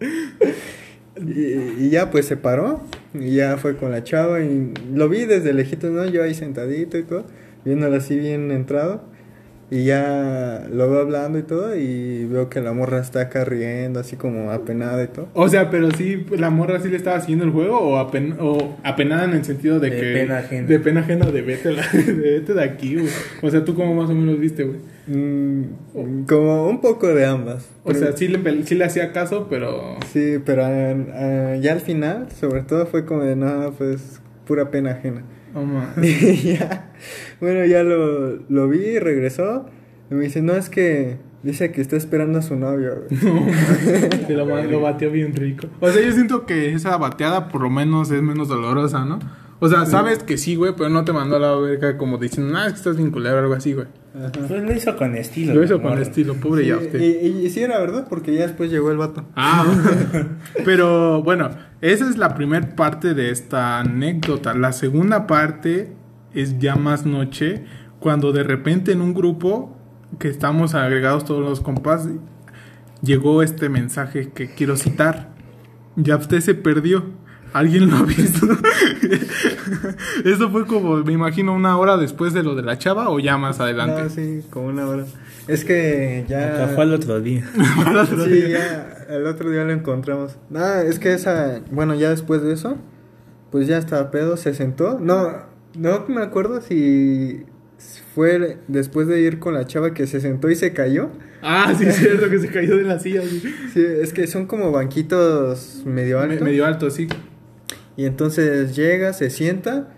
y, 1.20 1.86
y, 1.86 1.90
ya 1.90 2.12
pues 2.12 2.28
se 2.28 2.38
paró, 2.38 2.84
y 3.16 3.38
ya 3.38 3.58
fue 3.58 3.76
con 3.76 3.90
la 3.90 4.04
chava, 4.04 4.42
y 4.42 4.72
lo 4.94 5.10
vi 5.10 5.26
desde 5.26 5.54
lejitos, 5.54 5.90
¿no? 5.90 6.06
Yo 6.06 6.22
ahí 6.22 6.36
sentadito 6.36 7.00
y 7.00 7.04
todo, 7.04 7.26
viéndolo 7.64 7.96
así 7.96 8.20
bien 8.20 8.52
entrado. 8.52 9.06
Y 9.72 9.86
ya 9.86 10.68
lo 10.72 10.90
veo 10.90 11.02
hablando 11.02 11.40
y 11.40 11.44
todo 11.44 11.76
y 11.76 12.26
veo 12.26 12.50
que 12.50 12.62
la 12.62 12.72
morra 12.74 13.00
está 13.00 13.22
acá 13.22 13.46
riendo, 13.46 14.00
así 14.00 14.16
como 14.16 14.52
apenada 14.52 15.04
y 15.04 15.08
todo. 15.08 15.28
O 15.34 15.50
sea, 15.50 15.72
pero 15.72 15.90
sí, 15.92 16.24
la 16.38 16.52
morra 16.52 16.80
sí 16.80 16.90
le 16.90 16.98
estaba 16.98 17.20
siguiendo 17.20 17.46
el 17.46 17.52
juego 17.52 17.80
o, 17.80 18.00
o 18.00 18.78
apenada 18.84 19.24
en 19.26 19.32
el 19.32 19.44
sentido 19.44 19.80
de, 19.80 19.90
de 19.90 20.00
que... 20.00 20.14
Pena 20.14 20.38
ajena. 20.38 20.68
De 20.68 20.80
pena 20.80 21.02
ajena 21.02 21.26
de 21.32 21.42
vete, 21.42 21.70
de, 22.04 22.14
vete 22.14 22.54
de 22.54 22.64
aquí, 22.64 22.96
güey. 22.96 23.10
O 23.42 23.50
sea, 23.50 23.66
¿tú 23.66 23.74
cómo 23.74 23.96
más 23.96 24.10
o 24.10 24.14
menos 24.14 24.40
viste, 24.40 24.64
güey? 24.66 24.80
Mm, 25.08 26.26
como 26.28 26.68
un 26.68 26.80
poco 26.82 27.08
de 27.08 27.26
ambas. 27.26 27.68
O 27.84 27.94
sea, 27.94 28.16
sí 28.16 28.28
le, 28.28 28.64
sí 28.66 28.76
le 28.76 28.86
hacía 28.86 29.12
caso, 29.14 29.48
pero... 29.50 29.98
Sí, 30.14 30.38
pero 30.46 30.64
uh, 30.64 31.60
ya 31.60 31.74
al 31.74 31.82
final, 31.82 32.28
sobre 32.40 32.62
todo 32.62 32.86
fue 32.86 33.06
como 33.06 33.24
de, 33.24 33.36
no, 33.36 33.74
pues, 33.76 34.22
pura 34.46 34.70
pena 34.70 34.92
ajena. 34.92 35.24
Oh, 35.56 35.66
ya, 36.44 36.92
bueno, 37.40 37.66
ya 37.66 37.82
lo, 37.82 38.36
lo 38.50 38.68
vi 38.68 38.80
y 38.80 39.00
regresó. 39.00 39.66
Y 40.12 40.16
me 40.16 40.26
dice, 40.26 40.42
no, 40.42 40.54
es 40.54 40.70
que 40.70 41.18
dice 41.44 41.72
que 41.72 41.82
está 41.82 41.96
esperando 41.96 42.40
a 42.40 42.42
su 42.42 42.56
novio. 42.56 43.06
No, 44.28 44.46
lo, 44.46 44.64
lo 44.64 44.82
bateó 44.82 45.12
bien 45.12 45.34
rico. 45.34 45.68
O 45.80 45.90
sea, 45.90 46.06
yo 46.06 46.12
siento 46.12 46.46
que 46.46 46.74
esa 46.74 46.98
bateada 46.98 47.48
por 47.48 47.62
lo 47.62 47.70
menos 47.70 48.12
es 48.12 48.22
menos 48.22 48.50
dolorosa, 48.50 49.06
¿no? 49.06 49.20
O 49.66 49.70
sea, 49.70 49.88
sabes 49.88 50.22
que 50.22 50.38
sí, 50.38 50.56
güey, 50.56 50.74
pero 50.78 50.90
no 50.90 51.04
te 51.06 51.12
mandó 51.12 51.38
a 51.38 51.40
la 51.40 51.56
verga 51.56 51.98
como 51.98 52.20
diciendo, 52.20 52.54
no, 52.54 52.64
es 52.64 52.74
que 52.74 52.78
estás 52.78 52.98
vinculado 52.98 53.38
o 53.38 53.40
algo 53.40 53.56
así, 53.56 53.74
güey. 53.74 53.88
Pues 54.14 54.52
lo 54.52 54.74
hizo 54.74 54.96
con 54.96 55.16
estilo. 55.16 55.56
Lo 55.56 55.64
hizo 55.64 55.82
con 55.82 55.98
estilo, 56.00 56.36
pobre 56.36 56.68
ya 56.68 56.78
usted. 56.78 57.02
Y, 57.02 57.46
y, 57.46 57.50
sí 57.50 57.64
era 57.64 57.80
verdad, 57.80 58.06
porque 58.08 58.36
ya 58.36 58.44
después 58.44 58.70
llegó 58.70 58.92
el 58.92 58.98
vato. 58.98 59.26
Ah, 59.36 59.66
pero 60.66 61.24
bueno, 61.24 61.50
esa 61.82 62.08
es 62.08 62.20
la 62.20 62.36
primera 62.36 62.76
parte 62.76 63.16
de 63.16 63.32
esta 63.32 63.80
anécdota. 63.80 64.54
La 64.54 64.72
segunda 64.72 65.26
parte 65.26 65.96
es 66.36 66.60
ya 66.60 66.76
más 66.76 67.08
noche, 67.08 67.66
cuando 68.00 68.32
de 68.34 68.44
repente 68.44 68.92
en 68.92 69.02
un 69.02 69.16
grupo 69.16 69.76
que 70.20 70.30
estamos 70.30 70.76
agregados 70.76 71.26
todos 71.26 71.44
los 71.44 71.60
compas, 71.60 72.08
llegó 73.02 73.42
este 73.42 73.70
mensaje 73.70 74.30
que 74.30 74.54
quiero 74.54 74.78
citar. 74.78 75.34
Ya 75.96 76.18
usted 76.18 76.40
se 76.42 76.54
perdió. 76.54 77.25
¿Alguien 77.56 77.90
lo 77.90 77.96
ha 77.96 78.04
visto? 78.04 78.46
Eso 80.26 80.50
fue 80.50 80.68
como, 80.68 80.98
me 80.98 81.14
imagino, 81.14 81.54
una 81.54 81.78
hora 81.78 81.96
después 81.96 82.34
de 82.34 82.44
lo 82.44 82.54
de 82.54 82.64
la 82.64 82.78
chava 82.78 83.08
o 83.08 83.18
ya 83.18 83.38
más 83.38 83.62
adelante. 83.62 84.10
sí, 84.10 84.46
como 84.50 84.68
una 84.68 84.86
hora. 84.86 85.06
Es 85.48 85.64
que 85.64 86.26
ya. 86.28 86.54
Acá 86.54 86.68
fue 86.76 86.84
al 86.84 86.94
otro 86.94 87.22
día. 87.22 87.50
sí, 88.26 88.50
ya 88.50 89.06
el 89.08 89.26
otro 89.26 89.52
día 89.52 89.64
lo 89.64 89.72
encontramos. 89.72 90.36
Nada, 90.50 90.84
es 90.84 91.00
que 91.00 91.14
esa. 91.14 91.62
Bueno, 91.72 91.96
ya 91.96 92.10
después 92.10 92.42
de 92.42 92.52
eso, 92.52 92.76
pues 93.52 93.68
ya 93.68 93.78
estaba 93.78 94.12
pedo, 94.12 94.36
se 94.36 94.54
sentó. 94.54 95.00
No, 95.00 95.32
no 95.78 96.04
me 96.10 96.24
acuerdo 96.24 96.60
si 96.60 97.46
fue 98.14 98.58
después 98.68 99.08
de 99.08 99.22
ir 99.22 99.40
con 99.40 99.54
la 99.54 99.66
chava 99.66 99.94
que 99.94 100.08
se 100.08 100.20
sentó 100.20 100.50
y 100.50 100.58
se 100.58 100.74
cayó. 100.74 101.10
Ah, 101.42 101.74
sí, 101.78 101.86
es 101.86 101.96
cierto, 101.96 102.30
que 102.30 102.40
se 102.40 102.50
cayó 102.50 102.76
de 102.76 102.84
la 102.84 103.00
silla. 103.00 103.22
Sí, 103.22 103.40
sí 103.72 103.82
es 103.82 104.12
que 104.12 104.28
son 104.28 104.46
como 104.46 104.74
banquitos 104.74 105.84
medio 105.86 106.20
altos. 106.20 106.42
medio 106.42 106.66
altos, 106.66 106.96
sí. 106.96 107.08
Y 107.98 108.06
entonces 108.06 108.76
llega, 108.76 109.14
se 109.14 109.30
sienta 109.30 109.90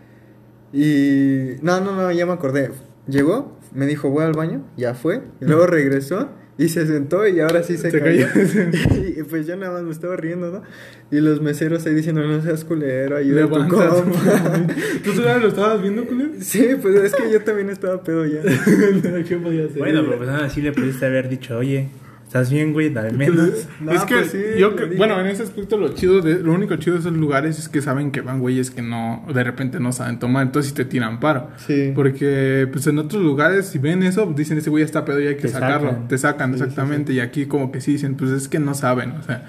y... 0.74 1.56
No, 1.62 1.80
no, 1.82 1.96
no, 1.96 2.12
ya 2.12 2.26
me 2.26 2.34
acordé. 2.34 2.72
Llegó, 3.08 3.58
me 3.74 3.86
dijo, 3.86 4.10
voy 4.10 4.26
al 4.26 4.34
baño, 4.34 4.64
ya 4.76 4.94
fue. 4.94 5.22
Y 5.42 5.46
luego 5.46 5.66
regresó 5.68 6.30
y 6.58 6.70
se 6.70 6.88
sentó 6.88 7.28
y 7.28 7.40
ahora 7.40 7.62
sí 7.64 7.78
se, 7.78 7.92
cayó. 8.00 8.28
y 9.18 9.24
pues 9.24 9.46
yo 9.46 9.56
nada 9.56 9.74
más 9.74 9.84
me 9.84 9.92
estaba 9.92 10.16
riendo, 10.16 10.52
¿no? 10.52 10.64
Y 11.12 11.22
los 11.22 11.42
meseros 11.42 11.86
ahí 11.86 11.94
diciendo, 11.94 12.26
no 12.26 12.42
seas 12.42 12.66
culero, 12.66 13.18
ayuda 13.18 13.46
a 13.46 13.48
tu 13.48 13.68
compa. 13.68 14.04
¿Tú 15.04 15.14
todavía 15.14 15.38
lo 15.38 15.50
estabas 15.50 15.82
viendo, 15.82 16.06
culero? 16.06 16.32
Sí, 16.40 16.70
pues 16.82 16.96
es 16.96 17.14
que 17.14 17.32
yo 17.32 17.42
también 17.42 17.70
estaba 17.70 18.02
pedo 18.04 18.26
ya. 18.26 18.42
¿Qué 19.28 19.38
podía 19.38 19.66
hacer? 19.66 19.78
Bueno, 19.78 20.04
pero 20.04 20.18
pues 20.18 20.30
nada, 20.30 20.50
sí 20.50 20.62
le 20.62 20.72
pudiste 20.72 21.06
haber 21.06 21.30
dicho, 21.30 21.58
oye, 21.58 21.90
¿Estás 22.28 22.52
bien, 22.52 22.74
güey? 22.74 22.90
Dale 22.90 23.14
menos. 23.14 23.48
es 23.90 24.04
que 24.04 24.16
pues 24.16 24.36
yo, 24.58 24.76
bueno, 24.98 25.18
en 25.22 25.28
ese 25.28 25.44
aspecto 25.44 25.78
lo 25.78 25.94
chido, 25.94 26.20
de, 26.20 26.40
lo 26.40 26.52
único 26.52 26.76
chido 26.76 26.96
de 26.96 27.00
esos 27.00 27.14
lugares 27.14 27.58
es 27.58 27.70
que 27.70 27.82
saben 27.82 28.12
que 28.12 28.20
van 28.20 28.42
güeyes 28.42 28.70
que 28.70 28.82
no, 28.82 29.26
de 29.34 29.44
repente 29.46 29.80
no 29.80 29.94
saben 29.94 30.20
tomar, 30.20 30.46
entonces 30.46 30.74
te 30.74 30.84
tiran 30.84 31.22
paro. 31.22 31.48
Sí. 31.56 31.94
Porque, 31.96 32.68
pues 32.70 32.86
en 32.88 33.00
otros 33.00 33.24
lugares, 33.24 33.68
si 33.68 33.80
ven 33.80 34.04
eso, 34.04 34.26
dicen, 34.36 34.58
ese 34.58 34.70
güey 34.70 34.84
está 34.84 35.06
pedo 35.06 35.22
y 35.22 35.28
hay 35.28 35.38
que 35.38 35.48
sacarlo. 35.48 36.00
Te 36.10 36.18
sacan, 36.18 36.52
exactamente. 36.54 37.14
y 37.14 37.22
aquí 37.22 37.46
como 37.46 37.72
que 37.72 37.80
sí 37.80 37.94
dicen, 37.94 38.16
pues 38.16 38.32
es 38.32 38.50
que 38.50 38.60
no 38.60 38.74
saben, 38.74 39.12
o 39.12 39.24
sea. 39.24 39.46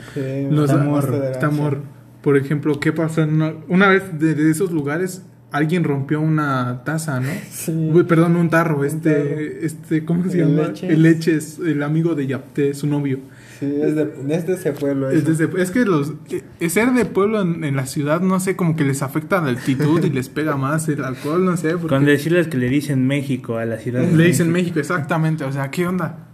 los, 0.49 0.71
está 0.71 1.47
amor. 1.47 1.83
Por 2.23 2.37
ejemplo, 2.37 2.79
¿qué 2.79 2.93
pasó? 2.93 3.23
Una, 3.23 3.55
una 3.67 3.89
vez 3.89 4.05
de 4.21 4.51
esos 4.51 4.71
lugares 4.71 5.25
alguien 5.51 5.85
rompió 5.85 6.21
una 6.21 6.83
taza, 6.85 7.21
¿no? 7.21 7.31
Sí. 7.51 7.91
perdón, 8.07 8.37
un 8.37 8.51
tarro, 8.51 8.85
este, 8.85 9.65
este, 9.65 10.05
¿cómo 10.05 10.29
se 10.31 10.39
llama? 10.39 10.73
El 10.83 11.03
Leches, 11.03 11.59
el 11.59 11.83
amigo 11.83 12.15
de 12.15 12.27
Yapte, 12.27 12.75
su 12.75 12.87
novio. 12.87 13.21
Sí, 13.59 13.67
es 13.83 13.97
de, 13.97 14.53
ese 14.53 14.73
pueblo. 14.73 15.11
Es, 15.11 15.27
es, 15.27 15.71
que 15.73 15.85
los 15.85 16.13
eh, 16.61 16.71
ser 16.71 16.93
de 16.93 17.05
pueblo 17.05 17.41
en, 17.41 17.75
la 17.75 17.87
ciudad, 17.87 18.21
no 18.21 18.39
sé, 18.39 18.55
como 18.55 18.77
que 18.77 18.85
les 18.85 19.03
afecta 19.03 19.41
la 19.41 19.49
altitud 19.49 20.05
y 20.05 20.11
les 20.11 20.29
pega 20.29 20.57
más 20.57 20.89
el 20.89 21.03
alcohol, 21.03 21.45
no 21.45 21.57
sé. 21.57 21.73
Porque... 21.73 21.89
Con 21.89 22.05
decirles 22.05 22.47
que 22.47 22.57
le 22.57 22.69
dicen 22.69 23.05
México 23.07 23.57
a 23.57 23.65
la 23.65 23.79
ciudad. 23.79 24.09
le 24.09 24.25
dicen 24.25 24.53
México, 24.53 24.79
exactamente. 24.79 25.43
O 25.43 25.51
sea, 25.51 25.73
¿qué 25.73 25.89
onda? 25.89 26.29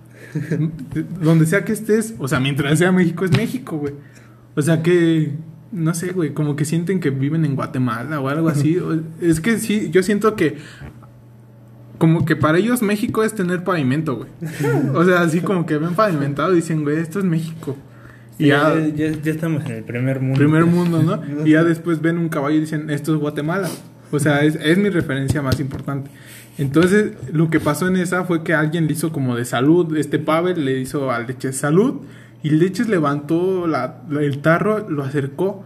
Donde 1.23 1.47
sea 1.47 1.65
que 1.65 1.73
estés, 1.73 2.15
o 2.19 2.29
sea, 2.29 2.41
mientras 2.41 2.79
sea 2.79 2.93
México 2.93 3.25
es 3.25 3.31
México, 3.31 3.79
güey. 3.79 3.95
O 4.55 4.61
sea, 4.61 4.83
que 4.83 5.33
no 5.75 5.93
sé, 5.93 6.13
güey, 6.13 6.33
como 6.33 6.57
que 6.57 6.65
sienten 6.65 7.01
que 7.01 7.11
viven 7.11 7.45
en 7.45 7.57
Guatemala 7.57 8.21
o 8.21 8.29
algo 8.29 8.49
así. 8.49 8.79
es 9.21 9.41
que 9.41 9.59
sí, 9.59 9.91
yo 9.91 10.03
siento 10.03 10.37
que 10.37 10.57
como 11.99 12.25
que 12.25 12.37
para 12.37 12.59
ellos 12.59 12.83
México 12.83 13.25
es 13.25 13.35
tener 13.35 13.65
pavimento, 13.65 14.17
güey. 14.17 14.29
O 14.95 15.05
sea, 15.05 15.23
así 15.23 15.41
como 15.41 15.67
que 15.67 15.79
ven 15.79 15.95
pavimentado 15.95 16.53
y 16.53 16.57
dicen, 16.57 16.83
güey, 16.83 16.99
esto 16.99 17.19
es 17.19 17.25
México. 17.25 17.77
y 18.39 18.49
ya, 18.49 18.75
ya, 18.95 19.07
estamos 19.25 19.65
en 19.67 19.73
el 19.73 19.85
primer 19.85 20.21
mundo. 20.21 20.39
Primer 20.39 20.65
mundo, 20.65 21.03
¿no? 21.03 21.21
y 21.47 21.51
ya 21.51 21.65
después 21.65 22.01
ven 22.01 22.19
un 22.19 22.29
caballo 22.29 22.57
y 22.57 22.61
dicen, 22.61 22.91
esto 22.91 23.15
es 23.15 23.21
Guatemala. 23.21 23.69
O 24.11 24.19
sea, 24.19 24.45
es, 24.45 24.57
es 24.57 24.79
mi 24.79 24.91
referencia 24.91 25.43
más 25.43 25.59
importante. 25.61 26.11
Entonces, 26.57 27.13
lo 27.33 27.51
que 27.51 27.59
pasó 27.59 27.89
en 27.89 27.97
esa 27.97 28.25
fue 28.25 28.45
que 28.45 28.55
alguien 28.55 28.87
le 28.87 28.93
hizo 28.93 29.13
como 29.13 29.35
de 29.35 29.45
salud, 29.45 29.97
este 29.97 30.19
Pavel 30.19 30.65
le 30.65 30.79
hizo 30.79 31.11
al 31.11 31.27
leche 31.27 31.53
salud 31.53 32.03
y 32.45 32.51
Leches 32.51 32.91
levantó 32.91 33.67
la, 33.67 34.03
el 34.11 34.43
tarro, 34.43 34.91
lo 34.91 35.03
acercó. 35.03 35.65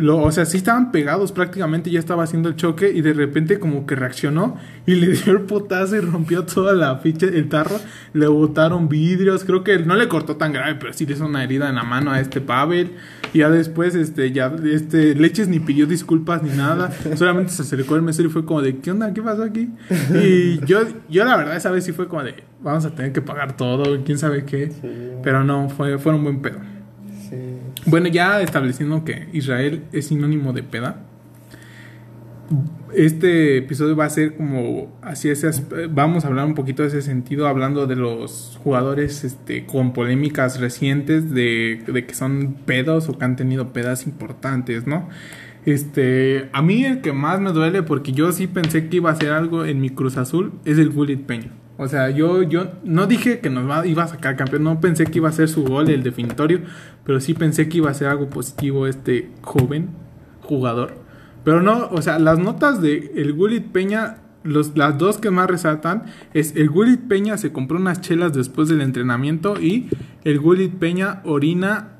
Lo, 0.00 0.18
o 0.18 0.30
sea, 0.32 0.46
sí 0.46 0.56
estaban 0.56 0.92
pegados 0.92 1.32
prácticamente, 1.32 1.90
ya 1.90 1.98
estaba 1.98 2.24
haciendo 2.24 2.48
el 2.48 2.56
choque 2.56 2.90
y 2.94 3.00
de 3.00 3.12
repente 3.12 3.58
como 3.58 3.86
que 3.86 3.94
reaccionó 3.94 4.56
y 4.86 4.94
le 4.94 5.08
dio 5.12 5.32
el 5.32 5.42
potazo 5.42 5.96
y 5.96 6.00
rompió 6.00 6.44
toda 6.44 6.74
la 6.74 6.96
ficha, 6.98 7.26
el 7.26 7.48
tarro. 7.48 7.76
Le 8.12 8.26
botaron 8.26 8.88
vidrios, 8.88 9.44
creo 9.44 9.64
que 9.64 9.78
no 9.78 9.96
le 9.96 10.08
cortó 10.08 10.36
tan 10.36 10.52
grave, 10.52 10.76
pero 10.76 10.92
sí 10.92 11.06
le 11.06 11.14
hizo 11.14 11.26
una 11.26 11.44
herida 11.44 11.68
en 11.68 11.74
la 11.74 11.82
mano 11.82 12.10
a 12.10 12.20
este 12.20 12.40
Pavel. 12.40 12.92
Y 13.32 13.38
ya 13.38 13.50
después, 13.50 13.94
este, 13.94 14.32
ya, 14.32 14.54
este, 14.64 15.14
Leches 15.14 15.48
ni 15.48 15.60
pidió 15.60 15.86
disculpas 15.86 16.42
ni 16.42 16.50
nada, 16.50 16.90
solamente 17.16 17.52
se 17.52 17.62
acercó 17.62 17.94
al 17.94 18.02
mesero 18.02 18.28
y 18.28 18.32
fue 18.32 18.44
como 18.44 18.62
de, 18.62 18.78
¿qué 18.78 18.90
onda? 18.90 19.12
¿Qué 19.12 19.22
pasó 19.22 19.42
aquí? 19.42 19.70
Y 20.14 20.64
yo, 20.64 20.80
yo 21.08 21.24
la 21.24 21.36
verdad 21.36 21.56
esa 21.56 21.70
vez 21.70 21.84
sí 21.84 21.92
fue 21.92 22.08
como 22.08 22.22
de, 22.22 22.42
vamos 22.62 22.84
a 22.84 22.94
tener 22.94 23.12
que 23.12 23.20
pagar 23.20 23.56
todo, 23.56 24.02
quién 24.04 24.18
sabe 24.18 24.44
qué. 24.44 24.72
Pero 25.22 25.44
no, 25.44 25.68
fue, 25.68 25.98
fue 25.98 26.14
un 26.14 26.22
buen 26.22 26.40
pedo. 26.40 26.77
Bueno, 27.88 28.08
ya 28.08 28.42
estableciendo 28.42 29.02
que 29.02 29.28
Israel 29.32 29.84
es 29.92 30.08
sinónimo 30.08 30.52
de 30.52 30.62
peda. 30.62 31.06
Este 32.94 33.56
episodio 33.58 33.96
va 33.96 34.04
a 34.04 34.10
ser 34.10 34.36
como 34.36 34.98
así 35.00 35.30
ese 35.30 35.50
vamos 35.90 36.24
a 36.24 36.28
hablar 36.28 36.44
un 36.44 36.54
poquito 36.54 36.82
de 36.82 36.88
ese 36.88 37.00
sentido 37.00 37.46
hablando 37.46 37.86
de 37.86 37.96
los 37.96 38.60
jugadores 38.62 39.24
este 39.24 39.64
con 39.64 39.94
polémicas 39.94 40.60
recientes 40.60 41.30
de, 41.30 41.82
de 41.86 42.06
que 42.06 42.14
son 42.14 42.56
pedos 42.66 43.08
o 43.08 43.16
que 43.16 43.24
han 43.24 43.36
tenido 43.36 43.72
pedas 43.72 44.06
importantes, 44.06 44.86
¿no? 44.86 45.08
Este, 45.64 46.50
a 46.52 46.60
mí 46.60 46.84
el 46.84 47.00
que 47.00 47.12
más 47.12 47.40
me 47.40 47.52
duele 47.52 47.82
porque 47.82 48.12
yo 48.12 48.32
sí 48.32 48.46
pensé 48.46 48.88
que 48.88 48.96
iba 48.96 49.08
a 49.08 49.14
hacer 49.14 49.32
algo 49.32 49.64
en 49.64 49.80
mi 49.80 49.88
Cruz 49.88 50.18
Azul 50.18 50.52
es 50.66 50.76
el 50.76 50.90
Gullit 50.90 51.22
Peña. 51.24 51.52
O 51.80 51.86
sea, 51.86 52.10
yo, 52.10 52.42
yo 52.42 52.72
no 52.82 53.06
dije 53.06 53.38
que 53.38 53.50
nos 53.50 53.86
iba 53.86 54.02
a 54.02 54.08
sacar 54.08 54.36
campeón, 54.36 54.64
no 54.64 54.80
pensé 54.80 55.04
que 55.06 55.18
iba 55.18 55.28
a 55.28 55.32
ser 55.32 55.48
su 55.48 55.62
gol, 55.62 55.88
el 55.88 56.02
definitorio, 56.02 56.60
pero 57.04 57.20
sí 57.20 57.34
pensé 57.34 57.68
que 57.68 57.78
iba 57.78 57.88
a 57.88 57.94
ser 57.94 58.08
algo 58.08 58.28
positivo 58.28 58.88
este 58.88 59.30
joven 59.42 59.90
jugador. 60.42 60.96
Pero 61.44 61.62
no, 61.62 61.86
o 61.92 62.02
sea, 62.02 62.18
las 62.18 62.40
notas 62.40 62.82
de 62.82 63.12
el 63.14 63.32
Gullit 63.32 63.68
Peña, 63.68 64.16
las 64.42 64.98
dos 64.98 65.18
que 65.18 65.30
más 65.30 65.48
resaltan 65.48 66.06
es 66.34 66.56
el 66.56 66.68
Gullit 66.68 67.06
Peña 67.06 67.38
se 67.38 67.52
compró 67.52 67.78
unas 67.78 68.00
chelas 68.00 68.32
después 68.32 68.68
del 68.68 68.80
entrenamiento 68.80 69.60
y 69.60 69.88
el 70.24 70.40
Gullit 70.40 70.74
Peña 70.74 71.20
orina 71.24 71.90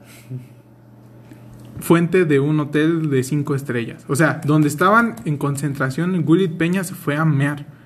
fuente 1.79 2.25
de 2.25 2.41
un 2.41 2.59
hotel 2.59 3.11
de 3.11 3.23
cinco 3.23 3.55
estrellas. 3.55 4.05
O 4.09 4.17
sea, 4.17 4.41
donde 4.45 4.67
estaban 4.67 5.15
en 5.25 5.37
concentración, 5.37 6.21
Gullit 6.25 6.57
Peña 6.57 6.83
se 6.83 6.95
fue 6.95 7.17
a 7.17 7.25
mear 7.25 7.78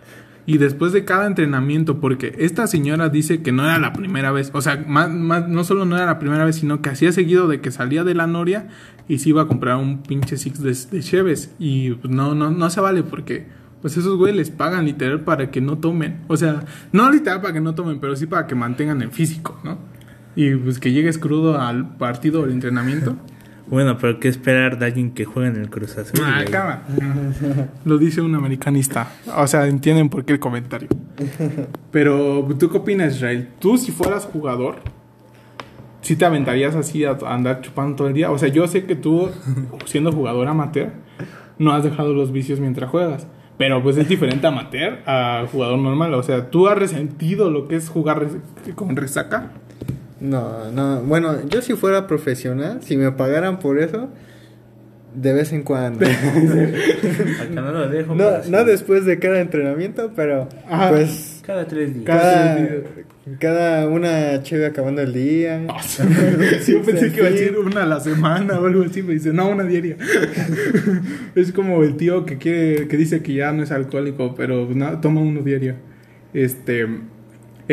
y 0.44 0.58
después 0.58 0.92
de 0.92 1.04
cada 1.04 1.26
entrenamiento, 1.26 2.00
porque 2.00 2.34
esta 2.38 2.66
señora 2.66 3.08
dice 3.08 3.42
que 3.42 3.52
no 3.52 3.64
era 3.64 3.78
la 3.78 3.92
primera 3.92 4.32
vez, 4.32 4.50
o 4.52 4.60
sea, 4.60 4.84
más, 4.86 5.08
no 5.10 5.64
solo 5.64 5.84
no 5.84 5.96
era 5.96 6.06
la 6.06 6.18
primera 6.18 6.44
vez, 6.44 6.56
sino 6.56 6.82
que 6.82 6.90
hacía 6.90 7.12
seguido 7.12 7.46
de 7.46 7.60
que 7.60 7.70
salía 7.70 8.02
de 8.02 8.14
la 8.14 8.26
noria 8.26 8.68
y 9.06 9.18
se 9.18 9.28
iba 9.28 9.42
a 9.42 9.46
comprar 9.46 9.76
un 9.76 10.02
pinche 10.02 10.36
six 10.36 10.60
de, 10.60 10.76
de 10.90 11.02
Cheves. 11.02 11.54
Y 11.58 11.92
pues, 11.92 12.12
no, 12.12 12.34
no, 12.34 12.50
no 12.50 12.70
se 12.70 12.80
vale 12.80 13.04
porque 13.04 13.46
pues 13.80 13.96
esos 13.96 14.16
güeyes 14.16 14.36
les 14.36 14.50
pagan 14.50 14.84
literal 14.84 15.20
para 15.20 15.50
que 15.50 15.60
no 15.60 15.78
tomen. 15.78 16.20
O 16.26 16.36
sea, 16.36 16.64
no 16.92 17.10
literal 17.10 17.40
para 17.40 17.54
que 17.54 17.60
no 17.60 17.74
tomen, 17.74 18.00
pero 18.00 18.16
sí 18.16 18.26
para 18.26 18.46
que 18.46 18.54
mantengan 18.54 19.00
el 19.02 19.10
físico, 19.10 19.60
¿no? 19.62 19.78
Y 20.34 20.54
pues 20.56 20.78
que 20.78 20.92
llegues 20.92 21.18
crudo 21.18 21.60
al 21.60 21.96
partido 21.96 22.42
al 22.44 22.50
entrenamiento. 22.50 23.16
Bueno, 23.72 23.96
pero 23.96 24.20
¿qué 24.20 24.28
esperar 24.28 24.78
de 24.78 24.84
alguien 24.84 25.12
que 25.12 25.24
juega 25.24 25.48
en 25.48 25.56
el 25.56 25.70
Cruz 25.70 25.96
Azul? 25.96 26.20
Ah, 26.22 26.40
acaba. 26.46 26.82
Lo 27.86 27.96
dice 27.96 28.20
un 28.20 28.34
americanista. 28.34 29.10
O 29.34 29.46
sea, 29.46 29.66
entienden 29.66 30.10
por 30.10 30.26
qué 30.26 30.34
el 30.34 30.38
comentario. 30.38 30.90
Pero, 31.90 32.46
¿tú 32.58 32.68
qué 32.68 32.76
opinas, 32.76 33.14
Israel? 33.14 33.48
Tú, 33.60 33.78
si 33.78 33.90
fueras 33.90 34.26
jugador, 34.26 34.80
¿sí 36.02 36.16
te 36.16 36.26
aventarías 36.26 36.76
así 36.76 37.06
a 37.06 37.16
andar 37.26 37.62
chupando 37.62 37.96
todo 37.96 38.08
el 38.08 38.12
día? 38.12 38.30
O 38.30 38.36
sea, 38.36 38.50
yo 38.50 38.68
sé 38.68 38.84
que 38.84 38.94
tú, 38.94 39.30
siendo 39.86 40.12
jugador 40.12 40.48
amateur, 40.48 40.90
no 41.58 41.72
has 41.72 41.82
dejado 41.82 42.12
los 42.12 42.30
vicios 42.30 42.60
mientras 42.60 42.90
juegas. 42.90 43.26
Pero 43.56 43.82
pues 43.82 43.96
es 43.96 44.06
diferente 44.06 44.46
amateur 44.46 44.98
a 45.06 45.46
jugador 45.50 45.78
normal. 45.78 46.12
O 46.12 46.22
sea, 46.22 46.50
¿tú 46.50 46.68
has 46.68 46.76
resentido 46.76 47.50
lo 47.50 47.68
que 47.68 47.76
es 47.76 47.88
jugar 47.88 48.28
con 48.74 48.96
resaca? 48.96 49.52
No, 50.22 50.70
no. 50.70 51.02
Bueno, 51.02 51.48
yo 51.48 51.60
si 51.62 51.74
fuera 51.74 52.06
profesional, 52.06 52.78
si 52.80 52.96
me 52.96 53.10
pagaran 53.10 53.58
por 53.58 53.80
eso, 53.80 54.08
de 55.16 55.32
vez 55.32 55.52
en 55.52 55.64
cuando. 55.64 56.06
no 57.50 57.72
lo 57.72 57.88
dejo. 57.88 58.14
No, 58.14 58.30
no 58.48 58.64
después 58.64 59.04
de 59.04 59.18
cada 59.18 59.40
entrenamiento, 59.40 60.12
pero 60.14 60.48
pues. 60.90 61.42
Cada 61.44 61.66
tres 61.66 61.92
días. 61.92 62.06
Cada, 63.40 63.88
una 63.88 64.40
chévere 64.44 64.66
acabando 64.66 65.02
el 65.02 65.12
día. 65.12 65.66
Ah, 65.68 65.82
sí, 65.82 66.72
yo 66.72 66.82
pensé 66.82 67.10
que 67.10 67.18
iba 67.18 67.26
a 67.26 67.30
decir 67.30 67.58
una 67.58 67.82
a 67.82 67.86
la 67.86 67.98
semana 67.98 68.60
o 68.60 68.66
algo 68.66 68.84
así, 68.84 69.02
me 69.02 69.14
dice, 69.14 69.32
no, 69.32 69.48
una 69.48 69.64
diaria. 69.64 69.96
es 71.34 71.50
como 71.50 71.82
el 71.82 71.96
tío 71.96 72.24
que 72.24 72.38
quiere, 72.38 72.86
que 72.86 72.96
dice 72.96 73.24
que 73.24 73.34
ya 73.34 73.52
no 73.52 73.64
es 73.64 73.72
alcohólico, 73.72 74.36
pero 74.36 74.68
no, 74.72 75.00
toma 75.00 75.20
uno 75.20 75.42
diario. 75.42 75.74
Este. 76.32 76.86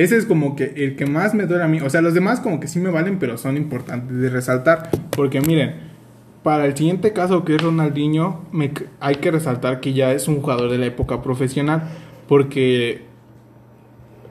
Ese 0.03 0.15
es 0.15 0.25
como 0.25 0.55
que 0.55 0.73
el 0.77 0.95
que 0.95 1.05
más 1.05 1.33
me 1.33 1.45
duele 1.45 1.63
a 1.63 1.67
mí. 1.67 1.81
O 1.81 1.89
sea, 1.89 2.01
los 2.01 2.13
demás 2.13 2.39
como 2.39 2.61
que 2.61 2.67
sí 2.67 2.79
me 2.79 2.89
valen, 2.89 3.19
pero 3.19 3.37
son 3.37 3.57
importantes 3.57 4.15
de 4.17 4.29
resaltar. 4.29 4.89
Porque 5.11 5.41
miren, 5.41 5.75
para 6.41 6.65
el 6.65 6.77
siguiente 6.77 7.11
caso 7.11 7.43
que 7.43 7.55
es 7.55 7.61
Ronaldinho, 7.61 8.45
me, 8.53 8.71
hay 9.01 9.15
que 9.15 9.29
resaltar 9.29 9.81
que 9.81 9.91
ya 9.91 10.13
es 10.13 10.29
un 10.29 10.41
jugador 10.41 10.71
de 10.71 10.77
la 10.77 10.85
época 10.85 11.21
profesional. 11.21 11.83
Porque 12.29 13.01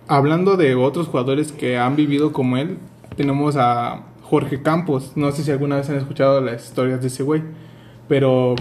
hablando 0.07 0.57
de 0.57 0.75
otros 0.75 1.09
jugadores 1.09 1.53
que 1.53 1.77
han 1.77 1.97
vivido 1.97 2.33
como 2.33 2.57
él, 2.57 2.79
tenemos 3.17 3.57
a 3.57 4.05
Jorge 4.23 4.63
Campos. 4.63 5.13
No 5.17 5.31
sé 5.33 5.43
si 5.43 5.51
alguna 5.51 5.77
vez 5.77 5.91
han 5.91 5.97
escuchado 5.97 6.41
las 6.41 6.65
historias 6.65 7.03
de 7.03 7.09
ese 7.09 7.23
güey, 7.25 7.43
pero 8.09 8.55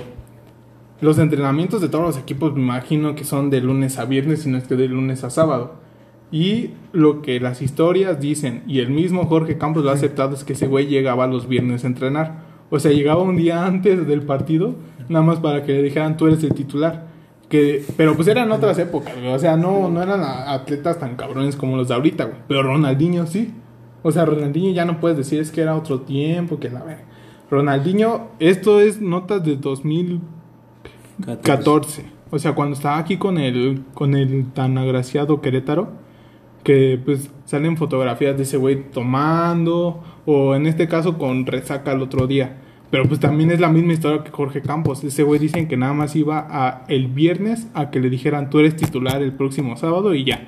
los 0.99 1.19
entrenamientos 1.19 1.79
de 1.79 1.87
todos 1.87 2.03
los 2.03 2.17
equipos 2.17 2.53
me 2.53 2.61
imagino 2.61 3.15
que 3.15 3.23
son 3.23 3.49
de 3.49 3.61
lunes 3.61 3.97
a 3.97 4.03
viernes 4.03 4.45
y 4.45 4.49
no 4.49 4.57
es 4.57 4.67
que 4.67 4.75
de 4.75 4.89
lunes 4.89 5.23
a 5.23 5.29
sábado. 5.29 5.86
Y 6.31 6.71
lo 6.91 7.21
que 7.21 7.39
las 7.39 7.61
historias 7.61 8.19
dicen, 8.19 8.63
y 8.67 8.79
el 8.79 8.89
mismo 8.89 9.25
Jorge 9.25 9.57
Campos 9.57 9.83
lo 9.83 9.91
ha 9.91 9.93
aceptado, 9.93 10.35
es 10.35 10.43
que 10.43 10.53
ese 10.53 10.65
güey 10.67 10.87
llegaba 10.87 11.27
los 11.27 11.47
viernes 11.47 11.83
a 11.83 11.87
entrenar. 11.87 12.41
O 12.69 12.79
sea, 12.79 12.91
llegaba 12.91 13.21
un 13.21 13.37
día 13.37 13.65
antes 13.65 14.05
del 14.07 14.23
partido, 14.23 14.75
nada 15.07 15.23
más 15.23 15.39
para 15.39 15.63
que 15.63 15.71
le 15.71 15.83
dijeran 15.83 16.17
tú 16.17 16.27
eres 16.27 16.43
el 16.43 16.53
titular. 16.53 17.07
Que, 17.47 17.85
pero 17.95 18.13
pues 18.15 18.27
eran 18.27 18.51
otras 18.51 18.77
épocas, 18.77 19.13
O 19.25 19.39
sea, 19.39 19.55
no, 19.55 19.89
no 19.89 20.03
eran 20.03 20.21
atletas 20.21 20.99
tan 20.99 21.15
cabrones 21.15 21.55
como 21.55 21.77
los 21.77 21.87
de 21.87 21.93
ahorita, 21.93 22.25
güey. 22.25 22.39
Pero 22.47 22.63
Ronaldinho 22.63 23.25
sí. 23.25 23.53
O 24.03 24.11
sea, 24.11 24.25
Ronaldinho 24.25 24.73
ya 24.73 24.83
no 24.83 24.99
puedes 24.99 25.17
decir 25.17 25.39
es 25.39 25.49
que 25.49 25.61
era 25.61 25.77
otro 25.77 26.01
tiempo, 26.01 26.59
que 26.59 26.69
la 26.69 26.83
verdad. 26.83 27.05
Ronaldinho, 27.49 28.31
esto 28.39 28.81
es 28.81 28.99
notas 28.99 29.45
de 29.45 29.55
2014. 29.55 32.03
O 32.29 32.39
sea, 32.39 32.53
cuando 32.53 32.75
estaba 32.75 32.97
aquí 32.97 33.15
con 33.15 33.37
el, 33.37 33.85
con 33.93 34.15
el 34.15 34.51
tan 34.51 34.77
agraciado 34.77 35.39
Querétaro, 35.39 35.87
que 36.67 36.99
pues 37.03 37.29
salen 37.45 37.77
fotografías 37.77 38.35
de 38.35 38.43
ese 38.43 38.57
güey 38.57 38.91
tomando, 38.91 40.03
o 40.25 40.53
en 40.53 40.67
este 40.67 40.89
caso 40.89 41.17
con 41.17 41.45
resaca 41.45 41.93
el 41.93 42.01
otro 42.01 42.27
día. 42.27 42.57
Pero 42.91 43.05
pues 43.05 43.21
también 43.21 43.51
es 43.51 43.61
la 43.61 43.69
misma 43.69 43.93
historia 43.93 44.21
que 44.21 44.31
Jorge 44.31 44.61
Campos. 44.61 45.01
Ese 45.05 45.23
güey 45.23 45.39
dicen 45.39 45.69
que 45.69 45.77
nada 45.77 45.93
más 45.93 46.13
iba 46.17 46.45
a 46.49 46.83
el 46.89 47.07
viernes 47.07 47.67
a 47.73 47.89
que 47.89 48.01
le 48.01 48.09
dijeran 48.09 48.49
tú 48.49 48.59
eres 48.59 48.75
titular 48.75 49.21
el 49.21 49.31
próximo 49.31 49.77
sábado 49.77 50.13
y 50.13 50.25
ya. 50.25 50.45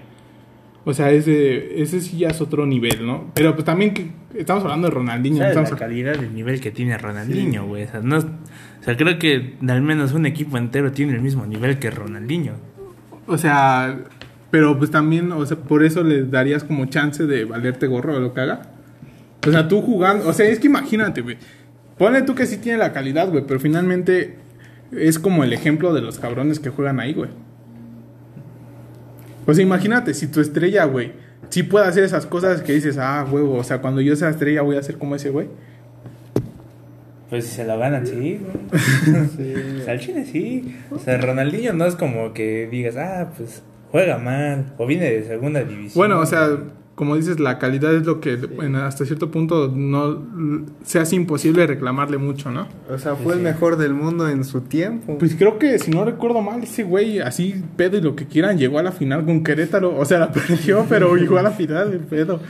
O 0.83 0.93
sea, 0.93 1.09
ese, 1.09 1.81
ese 1.81 2.01
sí 2.01 2.17
ya 2.17 2.27
es 2.27 2.41
otro 2.41 2.65
nivel, 2.65 3.05
¿no? 3.07 3.31
Pero 3.33 3.53
pues 3.53 3.63
también 3.63 3.93
que 3.93 4.11
estamos 4.35 4.61
hablando 4.65 4.89
de 4.89 4.93
Ronaldinho. 4.95 5.41
la 5.41 5.63
calidad 5.77 6.17
del 6.17 6.35
nivel 6.35 6.59
que 6.59 6.71
tiene 6.71 6.97
Ronaldinho, 6.97 7.65
güey. 7.65 7.83
O, 7.83 7.87
sea, 7.87 8.01
no, 8.01 8.17
o 8.17 8.83
sea, 8.83 8.97
creo 8.97 9.17
que 9.19 9.55
al 9.65 9.81
menos 9.81 10.11
un 10.11 10.25
equipo 10.25 10.57
entero 10.57 10.91
tiene 10.91 11.13
el 11.13 11.21
mismo 11.21 11.45
nivel 11.45 11.79
que 11.79 11.89
Ronaldinho. 11.89 12.55
O 13.25 13.37
sea, 13.37 14.03
pero 14.51 14.77
pues 14.77 14.91
también, 14.91 15.31
o 15.31 15.45
sea, 15.45 15.57
por 15.57 15.83
eso 15.83 16.03
le 16.03 16.23
darías 16.23 16.63
como 16.63 16.85
chance 16.85 17.25
de 17.25 17.45
valerte 17.45 17.87
gorro 17.87 18.13
de 18.13 18.21
lo 18.21 18.33
que 18.33 18.41
haga. 18.41 18.61
O 19.47 19.51
sea, 19.51 19.67
tú 19.67 19.81
jugando, 19.81 20.27
o 20.27 20.33
sea, 20.33 20.47
es 20.47 20.59
que 20.59 20.67
imagínate, 20.67 21.21
güey 21.21 21.37
Ponle 21.99 22.21
tú 22.21 22.33
que 22.33 22.45
sí 22.45 22.57
tiene 22.57 22.77
la 22.77 22.93
calidad, 22.93 23.29
güey, 23.29 23.43
pero 23.45 23.59
finalmente 23.59 24.35
es 24.93 25.19
como 25.19 25.43
el 25.43 25.51
ejemplo 25.51 25.93
de 25.93 25.99
los 25.99 26.17
cabrones 26.17 26.57
que 26.61 26.69
juegan 26.69 27.01
ahí, 27.01 27.13
güey. 27.13 27.29
O 29.45 29.53
sea, 29.53 29.61
imagínate, 29.61 30.13
si 30.13 30.27
tu 30.27 30.39
estrella, 30.39 30.85
güey, 30.85 31.11
sí 31.49 31.63
puede 31.63 31.87
hacer 31.87 32.05
esas 32.05 32.25
cosas 32.25 32.61
que 32.61 32.71
dices, 32.71 32.97
ah, 32.97 33.27
huevo, 33.29 33.55
o 33.55 33.63
sea, 33.65 33.81
cuando 33.81 33.99
yo 33.99 34.15
sea 34.15 34.29
estrella 34.29 34.61
voy 34.61 34.77
a 34.77 34.81
ser 34.81 34.97
como 34.97 35.15
ese 35.15 35.29
güey. 35.29 35.49
Pues 37.29 37.47
si 37.47 37.57
se 37.57 37.65
lo 37.65 37.77
ganan, 37.77 38.07
sí, 38.07 38.39
güey. 38.39 39.27
sí. 39.35 39.53
O 39.85 39.91
al 39.91 39.99
chile 39.99 40.25
sí. 40.25 40.77
O 40.91 40.99
sea, 40.99 41.17
Ronaldinho 41.17 41.73
no 41.73 41.85
es 41.85 41.95
como 41.95 42.33
que 42.33 42.69
digas, 42.71 42.95
ah, 42.95 43.29
pues 43.35 43.61
juega 43.91 44.17
mal, 44.17 44.73
o 44.77 44.85
viene 44.85 45.11
de 45.11 45.23
segunda 45.23 45.63
división. 45.63 45.93
Bueno, 45.95 46.19
o 46.19 46.25
sea, 46.25 46.57
como 46.95 47.15
dices, 47.15 47.39
la 47.39 47.59
calidad 47.59 47.93
es 47.95 48.05
lo 48.05 48.19
que 48.19 48.37
hasta 48.75 49.05
cierto 49.05 49.31
punto 49.31 49.71
no 49.73 50.21
se 50.83 50.99
hace 50.99 51.15
imposible 51.15 51.65
reclamarle 51.65 52.17
mucho, 52.17 52.51
¿no? 52.51 52.67
O 52.89 52.97
sea, 52.97 53.15
fue 53.15 53.35
el 53.35 53.39
mejor 53.39 53.77
del 53.77 53.93
mundo 53.93 54.27
en 54.27 54.43
su 54.43 54.61
tiempo. 54.61 55.17
Pues 55.17 55.35
creo 55.35 55.57
que, 55.57 55.79
si 55.79 55.91
no 55.91 56.03
recuerdo 56.03 56.41
mal, 56.41 56.61
ese 56.63 56.83
güey, 56.83 57.19
así, 57.19 57.63
pedo 57.77 57.97
y 57.97 58.01
lo 58.01 58.15
que 58.17 58.25
quieran, 58.27 58.57
llegó 58.57 58.79
a 58.79 58.83
la 58.83 58.91
final 58.91 59.23
con 59.23 59.43
Querétaro. 59.43 59.97
O 59.97 60.03
sea, 60.03 60.19
la 60.19 60.31
perdió, 60.33 60.85
pero 60.89 61.15
llegó 61.15 61.37
a 61.37 61.43
la 61.43 61.51
final, 61.51 61.93
el 61.93 61.99
pedo 61.99 62.41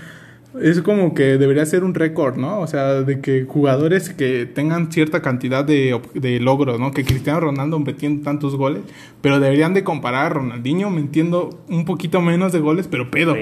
es 0.59 0.81
como 0.81 1.13
que 1.13 1.37
debería 1.37 1.65
ser 1.65 1.83
un 1.83 1.93
récord, 1.93 2.37
¿no? 2.37 2.59
O 2.59 2.67
sea, 2.67 3.01
de 3.01 3.21
que 3.21 3.45
jugadores 3.45 4.09
que 4.09 4.45
tengan 4.47 4.91
cierta 4.91 5.21
cantidad 5.21 5.63
de, 5.63 6.01
de 6.15 6.39
logros, 6.39 6.79
¿no? 6.79 6.91
Que 6.91 7.03
Cristiano 7.03 7.39
Ronaldo 7.39 7.79
metiendo 7.79 8.23
tantos 8.23 8.55
goles, 8.55 8.81
pero 9.21 9.39
deberían 9.39 9.73
de 9.73 9.83
comparar 9.83 10.25
a 10.25 10.29
Ronaldinho 10.29 10.89
metiendo 10.89 11.63
un 11.69 11.85
poquito 11.85 12.21
menos 12.21 12.51
de 12.51 12.59
goles, 12.59 12.88
pero 12.89 13.12
pedo. 13.12 13.35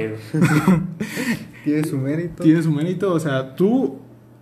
Tiene 1.63 1.83
su 1.85 1.97
mérito. 1.97 2.43
Tiene 2.43 2.61
su 2.61 2.71
mérito, 2.71 3.13
o 3.13 3.19
sea, 3.19 3.55
tú 3.55 3.99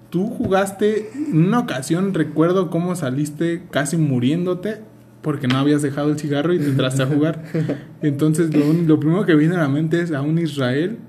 tú 0.10 0.28
jugaste 0.28 1.10
en 1.14 1.48
una 1.48 1.60
ocasión, 1.60 2.14
recuerdo 2.14 2.70
cómo 2.70 2.96
saliste 2.96 3.64
casi 3.70 3.98
muriéndote 3.98 4.78
porque 5.22 5.48
no 5.48 5.58
habías 5.58 5.82
dejado 5.82 6.10
el 6.10 6.18
cigarro 6.18 6.54
y 6.54 6.60
te 6.60 6.66
entraste 6.66 7.04
a 7.04 7.08
jugar. 7.08 7.44
Entonces, 8.02 8.56
lo, 8.56 8.72
lo 8.74 9.00
primero 9.00 9.26
que 9.26 9.36
viene 9.36 9.56
a 9.56 9.60
la 9.60 9.68
mente 9.68 10.00
es 10.00 10.12
a 10.12 10.22
un 10.22 10.38
Israel 10.38 11.00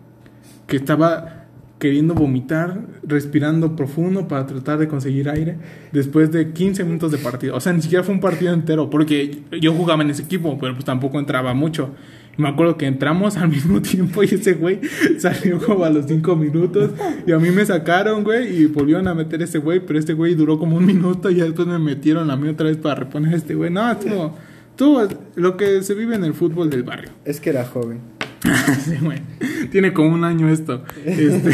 que 0.66 0.76
estaba 0.76 1.45
queriendo 1.78 2.14
vomitar, 2.14 2.80
respirando 3.02 3.76
profundo 3.76 4.28
para 4.28 4.46
tratar 4.46 4.78
de 4.78 4.88
conseguir 4.88 5.28
aire 5.28 5.56
después 5.92 6.32
de 6.32 6.52
15 6.52 6.84
minutos 6.84 7.12
de 7.12 7.18
partido. 7.18 7.54
O 7.54 7.60
sea, 7.60 7.72
ni 7.72 7.82
siquiera 7.82 8.02
fue 8.02 8.14
un 8.14 8.20
partido 8.20 8.52
entero, 8.52 8.88
porque 8.88 9.42
yo 9.60 9.74
jugaba 9.74 10.02
en 10.02 10.10
ese 10.10 10.22
equipo, 10.22 10.56
pero 10.58 10.72
pues 10.72 10.84
tampoco 10.84 11.18
entraba 11.18 11.52
mucho. 11.52 11.90
me 12.38 12.48
acuerdo 12.48 12.78
que 12.78 12.86
entramos 12.86 13.36
al 13.36 13.48
mismo 13.50 13.82
tiempo 13.82 14.22
y 14.22 14.26
ese 14.26 14.54
güey 14.54 14.80
salió 15.18 15.58
como 15.58 15.84
a 15.84 15.90
los 15.90 16.06
5 16.06 16.34
minutos 16.36 16.92
y 17.26 17.32
a 17.32 17.38
mí 17.38 17.50
me 17.50 17.66
sacaron, 17.66 18.24
güey, 18.24 18.62
y 18.62 18.66
volvieron 18.66 19.06
a 19.08 19.14
meter 19.14 19.42
ese 19.42 19.58
güey, 19.58 19.80
pero 19.80 19.98
este 19.98 20.14
güey 20.14 20.34
duró 20.34 20.58
como 20.58 20.76
un 20.76 20.86
minuto 20.86 21.30
y 21.30 21.34
después 21.34 21.68
me 21.68 21.78
metieron 21.78 22.30
a 22.30 22.36
mí 22.36 22.48
otra 22.48 22.68
vez 22.68 22.78
para 22.78 22.94
reponer 22.94 23.34
a 23.34 23.36
este 23.36 23.54
güey. 23.54 23.70
No, 23.70 23.94
todo, 23.98 24.34
todo 24.76 25.08
lo 25.34 25.58
que 25.58 25.82
se 25.82 25.92
vive 25.94 26.14
en 26.14 26.24
el 26.24 26.32
fútbol 26.32 26.70
del 26.70 26.84
barrio. 26.84 27.10
Es 27.26 27.38
que 27.38 27.50
era 27.50 27.66
joven. 27.66 28.15
Tiene 29.70 29.92
como 29.92 30.14
un 30.14 30.24
año 30.24 30.48
esto. 30.48 30.84
Este, 31.04 31.50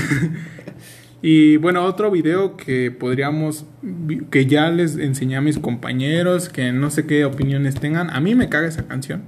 y 1.22 1.56
bueno, 1.56 1.84
otro 1.84 2.10
video 2.10 2.56
que 2.56 2.90
podríamos, 2.90 3.66
que 4.30 4.46
ya 4.46 4.70
les 4.70 4.96
enseñé 4.96 5.36
a 5.36 5.40
mis 5.40 5.58
compañeros, 5.58 6.48
que 6.48 6.72
no 6.72 6.90
sé 6.90 7.06
qué 7.06 7.24
opiniones 7.24 7.76
tengan. 7.76 8.10
A 8.10 8.20
mí 8.20 8.34
me 8.34 8.48
caga 8.48 8.68
esa 8.68 8.86
canción. 8.86 9.22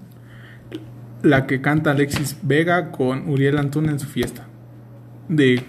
La 1.22 1.46
que 1.46 1.60
canta 1.60 1.92
Alexis 1.92 2.36
Vega 2.42 2.90
con 2.90 3.28
Uriel 3.28 3.58
Antuna 3.58 3.92
en 3.92 3.98
su 3.98 4.06
fiesta. 4.06 4.46
De 5.28 5.62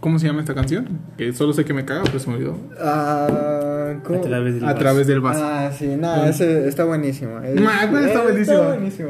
¿Cómo 0.00 0.18
se 0.18 0.26
llama 0.26 0.40
esta 0.40 0.54
canción? 0.54 0.98
Que 1.18 1.30
solo 1.34 1.52
sé 1.52 1.66
que 1.66 1.74
me 1.74 1.84
caga, 1.84 2.04
pero 2.04 2.18
se 2.18 2.30
me 2.30 2.36
olvidó. 2.36 2.56
Ah, 2.80 3.92
a 3.92 4.20
través 4.22 4.54
del 4.54 4.64
A 4.64 4.74
través 4.74 5.06
del 5.06 5.20
vaso. 5.20 5.44
Ah, 5.44 5.70
sí, 5.76 5.88
nada, 5.88 6.30
ese 6.30 6.66
está 6.66 6.84
buenísimo. 6.84 7.38
está 7.38 7.86
buenísimo. 8.22 8.38
Está 8.38 8.66
buenísimo. 8.66 9.08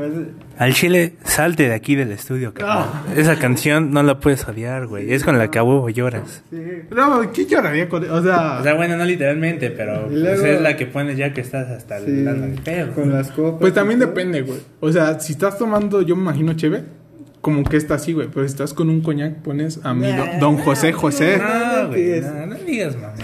Al 0.58 0.74
chile, 0.74 1.14
salte 1.22 1.68
de 1.68 1.74
aquí 1.74 1.94
del 1.94 2.10
estudio, 2.10 2.52
cabrón. 2.52 2.86
Ah. 2.92 3.04
Esa 3.16 3.38
canción 3.38 3.92
no 3.92 4.02
la 4.02 4.18
puedes 4.18 4.46
odiar, 4.48 4.88
güey. 4.88 5.12
Es 5.12 5.22
con 5.22 5.38
la 5.38 5.48
que 5.48 5.60
a 5.60 5.62
huevo 5.62 5.88
lloras. 5.90 6.42
Sí. 6.50 6.60
No, 6.90 7.30
¿qué 7.32 7.46
lloraría 7.46 7.88
con 7.88 8.10
O 8.10 8.22
sea... 8.22 8.58
O 8.58 8.62
sea, 8.64 8.74
bueno, 8.74 8.96
no 8.96 9.04
literalmente, 9.04 9.70
pero 9.70 10.08
pues, 10.08 10.42
es 10.42 10.60
la 10.60 10.76
que 10.76 10.86
pones 10.86 11.16
ya 11.16 11.32
que 11.32 11.40
estás 11.40 11.68
hasta 11.70 11.98
el, 11.98 12.60
pedo. 12.64 12.92
Con 12.94 13.12
las 13.12 13.30
copas. 13.30 13.60
Pues 13.60 13.74
también 13.74 14.00
depende, 14.00 14.42
güey. 14.42 14.58
O 14.80 14.90
sea, 14.90 15.20
si 15.20 15.34
estás 15.34 15.56
tomando, 15.56 16.02
yo 16.02 16.16
me 16.16 16.22
imagino, 16.22 16.52
chévere 16.54 16.99
como 17.40 17.64
que 17.64 17.76
está 17.76 17.94
así, 17.94 18.12
güey. 18.12 18.28
Pero 18.32 18.46
si 18.46 18.52
estás 18.52 18.74
con 18.74 18.90
un 18.90 19.00
coñac, 19.00 19.36
pones 19.36 19.80
a 19.84 19.94
mi 19.94 20.08
don 20.38 20.58
José 20.58 20.92
José. 20.92 21.38
No, 21.38 21.88
güey, 21.88 22.20
no, 22.20 22.54
digas 22.66 22.96
mamá. 22.96 23.14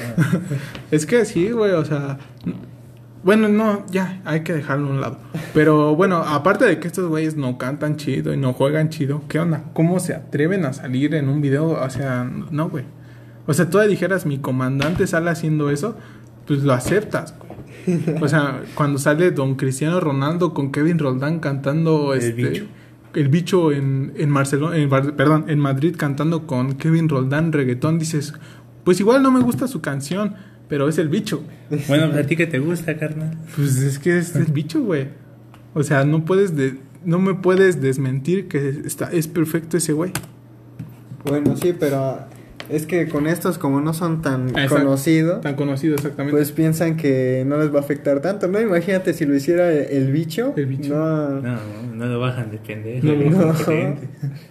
es 0.91 1.07
que 1.07 1.25
sí, 1.25 1.51
güey, 1.51 1.73
o 1.73 1.85
sea. 1.85 2.19
Bueno, 3.23 3.49
no, 3.49 3.85
ya, 3.91 4.21
hay 4.25 4.41
que 4.41 4.53
dejarlo 4.53 4.87
a 4.87 4.91
un 4.91 5.01
lado. 5.01 5.19
Pero 5.53 5.97
bueno, 5.97 6.19
aparte 6.19 6.65
de 6.65 6.79
que 6.79 6.87
estos 6.87 7.09
güeyes 7.09 7.35
no 7.35 7.59
cantan 7.59 7.97
chido 7.97 8.33
y 8.33 8.37
no 8.37 8.53
juegan 8.53 8.89
chido, 8.89 9.23
¿qué 9.29 9.41
onda? 9.41 9.65
¿Cómo 9.73 9.99
se 9.99 10.15
atreven 10.15 10.65
a 10.65 10.73
salir 10.73 11.13
en 11.17 11.29
un 11.29 11.41
video? 11.41 11.71
O 11.71 11.91
sea, 11.91 12.23
no, 12.25 12.69
güey. 12.69 12.85
O 13.49 13.53
sea, 13.53 13.69
tú 13.69 13.81
dijeras, 13.81 14.27
mi 14.27 14.39
comandante 14.39 15.09
sale 15.09 15.31
haciendo 15.31 15.71
eso, 15.71 15.97
pues 16.47 16.63
lo 16.63 16.73
aceptas, 16.73 17.35
güey. 17.37 18.23
O 18.23 18.29
sea, 18.29 18.63
cuando 18.75 18.99
sale 18.99 19.33
don 19.33 19.57
Cristiano 19.57 19.99
Ronaldo 19.99 20.55
con 20.55 20.71
Kevin 20.71 20.99
Roldán 20.99 21.41
cantando 21.41 22.15
El 22.15 22.21
este. 22.21 22.33
Bicho 22.33 22.67
el 23.17 23.29
bicho 23.29 23.73
en, 23.73 24.13
en 24.17 24.33
perdón, 25.17 25.47
en 25.49 25.59
Madrid 25.59 25.97
cantando 25.97 26.47
con 26.47 26.75
Kevin 26.75 27.09
Roldán 27.09 27.53
reggaetón, 27.53 27.99
dices, 27.99 28.35
pues 28.85 29.01
igual 29.01 29.23
no 29.23 29.33
me 29.33 29.41
gusta 29.41 29.67
su 29.67 29.81
canción, 29.81 30.35
pero 30.69 30.89
es 30.89 30.99
el 30.99 31.09
bicho. 31.09 31.43
Bueno, 31.89 32.17
¿a 32.17 32.23
ti 32.23 32.37
qué 32.37 32.47
te 32.47 32.59
gusta, 32.59 32.97
carnal? 32.99 33.37
Pues 33.57 33.79
es 33.79 33.99
que 33.99 34.19
es 34.19 34.37
el 34.37 34.47
bicho, 34.47 34.83
güey. 34.83 35.09
O 35.75 35.83
sea, 35.83 36.05
no 36.05 36.25
puedes 36.25 36.53
no 37.05 37.19
me 37.19 37.35
puedes 37.35 37.81
desmentir 37.81 38.49
que 38.49 38.69
está 38.69 39.11
es 39.13 39.29
perfecto 39.29 39.77
ese 39.77 39.93
güey. 39.93 40.13
Bueno, 41.25 41.57
sí, 41.57 41.75
pero 41.79 42.27
es 42.69 42.87
que 42.87 43.09
con 43.09 43.27
estos, 43.27 43.59
como 43.59 43.81
no 43.81 43.95
son 43.95 44.23
tan 44.23 44.53
conocidos. 44.69 45.41
Tan 45.41 45.55
conocidos, 45.55 46.01
exactamente. 46.01 46.37
Pues 46.37 46.53
piensan 46.53 46.97
que 46.97 47.45
no 47.47 47.59
les 47.59 47.73
va 47.73 47.79
a 47.79 47.83
afectar 47.83 48.21
tanto, 48.21 48.49
¿no? 48.49 48.61
Imagínate 48.61 49.13
si 49.15 49.25
lo 49.25 49.35
hiciera 49.35 49.73
el 49.73 50.13
bicho. 50.13 50.55
El 50.57 50.67
bicho. 50.67 50.95
No, 50.95 51.41
no, 51.41 51.59
no 51.95 52.07
lo 52.07 52.21
bajan 52.21 52.51
de 52.51 52.59
pendejo. 52.59 53.07
No, 53.07 53.55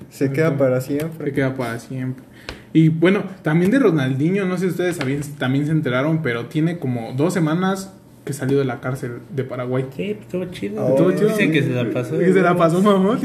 Se 0.09 0.31
queda 0.31 0.57
para 0.57 0.81
siempre. 0.81 1.27
Se 1.27 1.33
queda 1.33 1.55
para 1.55 1.79
siempre. 1.79 2.25
Y 2.73 2.89
bueno, 2.89 3.23
también 3.41 3.71
de 3.71 3.79
Ronaldinho, 3.79 4.45
no 4.45 4.57
sé 4.57 4.65
si 4.65 4.71
ustedes 4.71 4.97
también 5.37 5.65
se 5.65 5.71
enteraron, 5.71 6.21
pero 6.21 6.47
tiene 6.47 6.77
como 6.77 7.13
dos 7.13 7.33
semanas 7.33 7.93
que 8.25 8.33
salió 8.33 8.57
de 8.57 8.65
la 8.65 8.81
cárcel 8.81 9.19
de 9.33 9.43
Paraguay. 9.43 9.85
Sí, 9.95 10.15
pues, 10.15 10.25
estuvo 10.25 10.45
chido. 10.45 10.83
Oh, 10.83 10.89
estuvo 10.89 11.11
chido. 11.11 11.29
Dicen 11.29 11.51
que 11.51 11.61
se 11.61 11.69
la 11.69 11.89
pasó. 11.91 12.17
Que 12.17 12.33
se 12.33 12.41
la 12.41 12.57
pasó 12.57 12.81
mamón. 12.81 13.19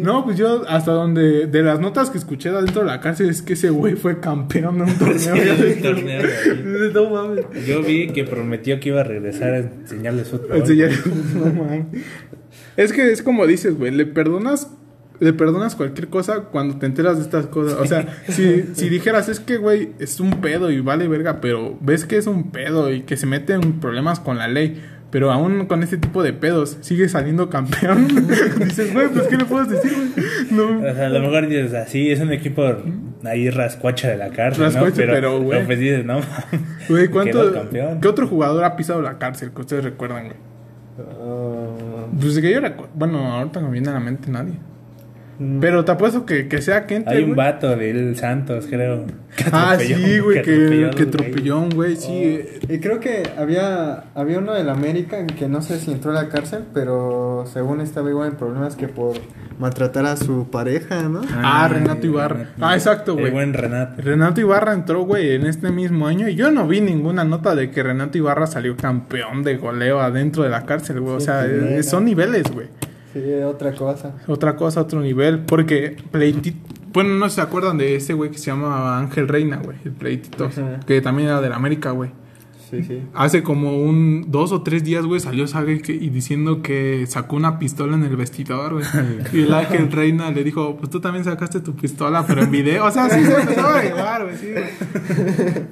No, 0.00 0.24
pues 0.24 0.38
yo 0.38 0.62
hasta 0.68 0.92
donde 0.92 1.46
de 1.46 1.62
las 1.62 1.80
notas 1.80 2.10
que 2.10 2.18
escuché 2.18 2.50
dentro 2.52 2.82
de 2.82 2.86
la 2.86 3.00
cárcel 3.00 3.28
es 3.28 3.42
que 3.42 3.54
ese 3.54 3.70
güey 3.70 3.96
fue 3.96 4.20
campeón 4.20 4.78
de 4.78 4.84
un 4.84 4.94
torneo. 4.98 5.18
Sí, 5.18 5.82
torneo 5.82 6.22
no 6.94 7.10
mames. 7.10 7.44
Yo 7.66 7.82
vi 7.82 8.06
que 8.08 8.22
prometió 8.22 8.78
que 8.78 8.90
iba 8.90 9.00
a 9.00 9.04
regresar 9.04 9.52
a 9.52 9.58
enseñarles 9.58 10.28
fútbol. 10.28 10.58
Enseñarles 10.58 11.04
no 11.34 11.46
mames. 11.46 11.86
Es 12.76 12.92
que 12.92 13.10
es 13.10 13.22
como 13.22 13.46
dices, 13.46 13.76
güey, 13.76 13.90
le 13.90 14.06
perdonas 14.06 14.70
le 15.20 15.32
perdonas 15.32 15.74
cualquier 15.74 16.08
cosa 16.08 16.44
cuando 16.50 16.78
te 16.78 16.86
enteras 16.86 17.16
de 17.16 17.22
estas 17.22 17.46
cosas. 17.46 17.78
O 17.78 17.86
sea, 17.86 18.06
si, 18.28 18.64
si 18.74 18.88
dijeras, 18.88 19.28
es 19.28 19.40
que, 19.40 19.56
güey, 19.56 19.92
es 19.98 20.20
un 20.20 20.40
pedo 20.40 20.70
y 20.70 20.80
vale 20.80 21.08
verga, 21.08 21.40
pero 21.40 21.76
ves 21.80 22.04
que 22.04 22.16
es 22.16 22.26
un 22.26 22.50
pedo 22.50 22.92
y 22.92 23.02
que 23.02 23.16
se 23.16 23.26
mete 23.26 23.54
en 23.54 23.80
problemas 23.80 24.20
con 24.20 24.38
la 24.38 24.48
ley. 24.48 24.82
Pero 25.10 25.30
aún 25.32 25.66
con 25.66 25.82
este 25.82 25.98
tipo 25.98 26.22
de 26.22 26.32
pedos 26.32 26.78
sigue 26.80 27.08
saliendo 27.08 27.48
campeón. 27.48 28.08
dices, 28.58 28.92
güey, 28.92 29.08
pues 29.08 29.28
¿qué 29.28 29.36
le 29.36 29.44
puedes 29.44 29.68
decir, 29.68 29.92
güey? 29.94 30.26
No. 30.50 30.78
O 30.80 30.94
sea, 30.94 31.06
a 31.06 31.08
lo 31.08 31.20
mejor 31.20 31.48
dices 31.48 31.74
así, 31.74 32.10
es 32.10 32.20
un 32.20 32.32
equipo 32.32 32.64
ahí 33.24 33.48
rascuacha 33.48 34.08
de 34.08 34.16
la 34.16 34.30
cárcel. 34.30 34.64
Rascuacha, 34.64 35.06
¿no? 35.06 35.12
pero, 35.12 35.40
güey. 35.40 35.64
Pues 35.64 35.78
dices, 35.78 36.04
no. 36.04 36.20
Güey, 36.88 37.08
¿cuánto? 37.08 37.70
¿Qué 37.70 38.08
otro 38.08 38.26
jugador 38.26 38.64
ha 38.64 38.76
pisado 38.76 39.00
la 39.00 39.18
cárcel 39.18 39.52
que 39.52 39.60
ustedes 39.60 39.84
recuerdan, 39.84 40.26
güey? 40.26 40.36
Uh... 40.98 42.08
Pues 42.20 42.38
que 42.38 42.50
yo 42.50 42.60
recuerdo. 42.60 42.92
Bueno, 42.94 43.32
ahorita 43.32 43.60
no 43.60 43.68
me 43.68 43.74
viene 43.74 43.88
a 43.90 43.92
la 43.92 44.00
mente 44.00 44.30
nadie. 44.30 44.54
Mm. 45.38 45.60
Pero 45.60 45.84
te 45.84 45.92
apuesto 45.92 46.24
que, 46.24 46.48
que 46.48 46.62
sea 46.62 46.86
Kente. 46.86 47.10
Hay 47.10 47.24
un 47.24 47.36
vato 47.36 47.76
del 47.76 48.16
Santos, 48.16 48.66
creo. 48.68 49.06
ah, 49.52 49.76
sí, 49.78 50.18
güey, 50.18 50.42
que, 50.42 50.90
que 50.96 51.02
atropelló 51.02 51.68
güey, 51.74 51.96
sí. 51.96 52.40
Oh. 52.68 52.72
Y 52.72 52.78
creo 52.80 53.00
que 53.00 53.22
había, 53.36 54.04
había 54.14 54.38
uno 54.38 54.54
del 54.54 54.68
América 54.68 55.26
que 55.26 55.48
no 55.48 55.62
sé 55.62 55.78
si 55.78 55.92
entró 55.92 56.10
a 56.10 56.14
la 56.14 56.28
cárcel, 56.28 56.64
pero 56.72 57.44
según 57.52 57.80
estaba 57.80 58.10
igual 58.10 58.30
en 58.30 58.36
problemas 58.36 58.76
que 58.76 58.88
por 58.88 59.16
maltratar 59.58 60.06
a 60.06 60.16
su 60.16 60.50
pareja, 60.50 61.02
¿no? 61.08 61.22
Ah, 61.32 61.64
ah 61.64 61.68
Renato 61.68 62.06
Ibarra. 62.06 62.50
ah, 62.60 62.74
exacto, 62.74 63.14
güey. 63.14 63.30
buen 63.30 63.54
Renato. 63.54 64.02
Renato 64.02 64.40
Ibarra 64.40 64.72
entró, 64.72 65.02
güey, 65.02 65.34
en 65.34 65.46
este 65.46 65.70
mismo 65.70 66.06
año. 66.06 66.28
Y 66.28 66.34
yo 66.34 66.50
no 66.50 66.66
vi 66.66 66.80
ninguna 66.80 67.24
nota 67.24 67.54
de 67.54 67.70
que 67.70 67.82
Renato 67.82 68.18
Ibarra 68.18 68.46
salió 68.46 68.76
campeón 68.76 69.42
de 69.42 69.56
goleo 69.56 70.00
adentro 70.00 70.42
de 70.42 70.50
la 70.50 70.64
cárcel, 70.64 71.00
güey. 71.00 71.16
O 71.16 71.20
sea, 71.20 71.46
son 71.82 72.04
niveles, 72.04 72.44
güey. 72.52 72.68
Sí, 73.22 73.32
otra 73.42 73.74
cosa. 73.74 74.14
Otra 74.26 74.56
cosa, 74.56 74.82
otro 74.82 75.00
nivel. 75.00 75.40
Porque 75.40 75.96
Pleitito. 76.10 76.58
Bueno, 76.92 77.14
no 77.14 77.28
se 77.30 77.40
acuerdan 77.40 77.78
de 77.78 77.96
ese 77.96 78.12
güey 78.12 78.30
que 78.30 78.38
se 78.38 78.46
llama 78.46 78.98
Ángel 78.98 79.28
Reina, 79.28 79.56
güey. 79.62 79.78
El 79.84 79.92
Pleitito. 79.92 80.50
Que 80.86 81.00
también 81.00 81.28
era 81.28 81.40
de 81.40 81.48
la 81.48 81.56
América, 81.56 81.90
güey. 81.92 82.10
Sí, 82.70 82.82
sí. 82.82 83.00
Hace 83.14 83.42
como 83.44 83.78
un 83.78 84.24
dos 84.28 84.50
o 84.50 84.62
tres 84.62 84.82
días, 84.82 85.06
güey, 85.06 85.20
salió 85.20 85.46
Sague 85.46 85.80
y 85.86 86.10
diciendo 86.10 86.62
que 86.62 87.06
sacó 87.06 87.36
una 87.36 87.60
pistola 87.60 87.94
en 87.94 88.02
el 88.02 88.16
vestidor, 88.16 88.74
güey. 88.74 88.84
y 89.32 89.42
el 89.42 89.54
Ángel 89.54 89.90
Reina 89.92 90.30
le 90.32 90.42
dijo, 90.42 90.76
pues 90.76 90.90
tú 90.90 91.00
también 91.00 91.24
sacaste 91.24 91.60
tu 91.60 91.76
pistola, 91.76 92.26
pero 92.26 92.42
en 92.42 92.50
video. 92.50 92.84
O 92.84 92.90
sea, 92.90 93.08
sí 93.08 93.24
se 93.24 93.40
empezaba 93.40 93.78
a 93.78 93.82
llevar, 93.82 94.24
güey, 94.24 94.36
sí, 94.36 94.48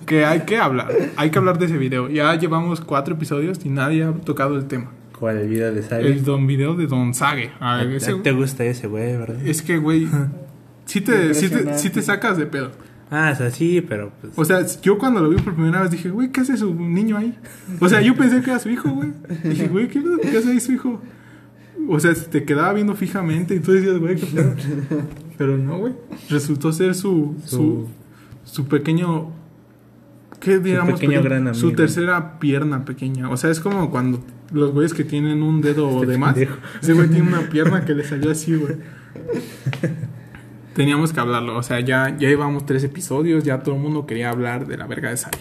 Que 0.06 0.24
hay 0.24 0.42
que 0.42 0.58
hablar, 0.58 0.92
hay 1.16 1.30
que 1.30 1.38
hablar 1.38 1.58
de 1.58 1.66
ese 1.66 1.78
video. 1.78 2.08
Ya 2.08 2.32
llevamos 2.36 2.80
cuatro 2.80 3.14
episodios 3.14 3.58
y 3.64 3.70
nadie 3.70 4.04
ha 4.04 4.12
tocado 4.12 4.56
el 4.56 4.66
tema. 4.66 4.92
¿Cuál? 5.24 5.38
¿El 5.38 5.48
video 5.48 5.72
de 5.72 5.82
Sage? 5.82 6.06
El 6.06 6.22
don 6.22 6.46
video 6.46 6.74
de 6.74 6.86
Don 6.86 7.14
Sage. 7.14 7.50
A 7.58 7.82
¿Te 8.22 8.32
gusta 8.32 8.62
ese 8.66 8.88
güey, 8.88 9.16
verdad? 9.16 9.38
Es 9.46 9.62
que, 9.62 9.78
güey, 9.78 10.06
sí 10.84 11.00
te, 11.00 11.32
sí 11.32 11.48
te, 11.48 11.78
sí 11.78 11.88
te 11.88 12.02
sacas 12.02 12.36
de 12.36 12.44
pedo. 12.44 12.72
Ah, 13.10 13.30
o 13.32 13.34
sea, 13.34 13.50
sí, 13.50 13.80
pero 13.80 14.12
pues... 14.20 14.34
O 14.36 14.44
sea, 14.44 14.66
yo 14.82 14.98
cuando 14.98 15.22
lo 15.22 15.30
vi 15.30 15.36
por 15.36 15.54
primera 15.54 15.80
vez 15.80 15.90
dije, 15.90 16.10
güey, 16.10 16.30
¿qué 16.30 16.42
hace 16.42 16.58
su 16.58 16.74
niño 16.74 17.16
ahí? 17.16 17.38
O 17.80 17.88
sea, 17.88 18.02
yo 18.02 18.14
pensé 18.14 18.42
que 18.42 18.50
era 18.50 18.58
su 18.58 18.68
hijo, 18.68 18.90
güey. 18.90 19.14
Dije, 19.44 19.68
güey, 19.68 19.88
¿qué, 19.88 20.02
¿qué, 20.30 20.36
hace 20.36 20.50
ahí 20.50 20.60
su 20.60 20.72
hijo? 20.72 21.00
O 21.88 21.98
sea, 21.98 22.12
te 22.12 22.44
quedaba 22.44 22.74
viendo 22.74 22.94
fijamente 22.94 23.54
y 23.54 23.60
tú 23.60 23.72
decías, 23.72 23.98
güey, 23.98 24.16
¿qué 24.16 24.26
pedo? 24.26 24.54
Pero 25.38 25.56
no, 25.56 25.78
güey. 25.78 25.94
Resultó 26.28 26.70
ser 26.70 26.94
su, 26.94 27.34
su, 27.46 27.88
su 28.44 28.68
pequeño 28.68 29.32
¿Qué 30.44 30.58
digamos? 30.58 31.00
Su, 31.00 31.06
pequeño 31.06 31.54
su 31.54 31.72
tercera 31.72 32.38
pierna 32.38 32.84
pequeña. 32.84 33.30
O 33.30 33.38
sea, 33.38 33.50
es 33.50 33.60
como 33.60 33.90
cuando 33.90 34.22
los 34.52 34.72
güeyes 34.72 34.94
que 34.94 35.04
tienen 35.04 35.42
un 35.42 35.60
dedo 35.60 35.88
este 36.00 36.06
de 36.06 36.18
más. 36.18 36.36
Ese 36.36 36.92
güey 36.92 37.08
tiene 37.08 37.28
una 37.28 37.48
pierna 37.48 37.84
que 37.84 37.94
le 37.94 38.04
salió 38.04 38.30
así, 38.30 38.54
güey. 38.54 38.76
Teníamos 40.74 41.12
que 41.12 41.20
hablarlo. 41.20 41.56
O 41.56 41.62
sea, 41.62 41.80
ya, 41.80 42.10
ya 42.10 42.28
llevamos 42.28 42.66
tres 42.66 42.84
episodios. 42.84 43.44
Ya 43.44 43.60
todo 43.60 43.74
el 43.74 43.80
mundo 43.80 44.06
quería 44.06 44.30
hablar 44.30 44.66
de 44.66 44.76
la 44.76 44.86
verga 44.86 45.10
de 45.10 45.16
Sari. 45.16 45.38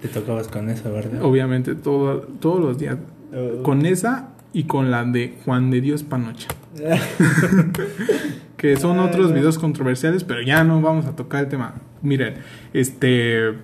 Te 0.00 0.08
tocabas 0.08 0.48
con 0.48 0.70
esa, 0.70 0.88
¿verdad? 0.90 1.22
Obviamente, 1.22 1.74
todo, 1.74 2.20
todos 2.40 2.60
los 2.60 2.78
días. 2.78 2.98
Oh. 3.34 3.62
Con 3.62 3.84
esa 3.84 4.30
y 4.52 4.64
con 4.64 4.90
la 4.90 5.04
de 5.04 5.36
Juan 5.44 5.70
de 5.70 5.80
Dios 5.80 6.04
Panocha. 6.04 6.48
que 8.56 8.76
son 8.76 9.00
otros 9.00 9.32
videos 9.32 9.58
controversiales, 9.58 10.22
pero 10.22 10.42
ya 10.42 10.62
no 10.62 10.80
vamos 10.80 11.06
a 11.06 11.16
tocar 11.16 11.44
el 11.44 11.48
tema. 11.48 11.74
Miren, 12.02 12.34
este 12.72 13.54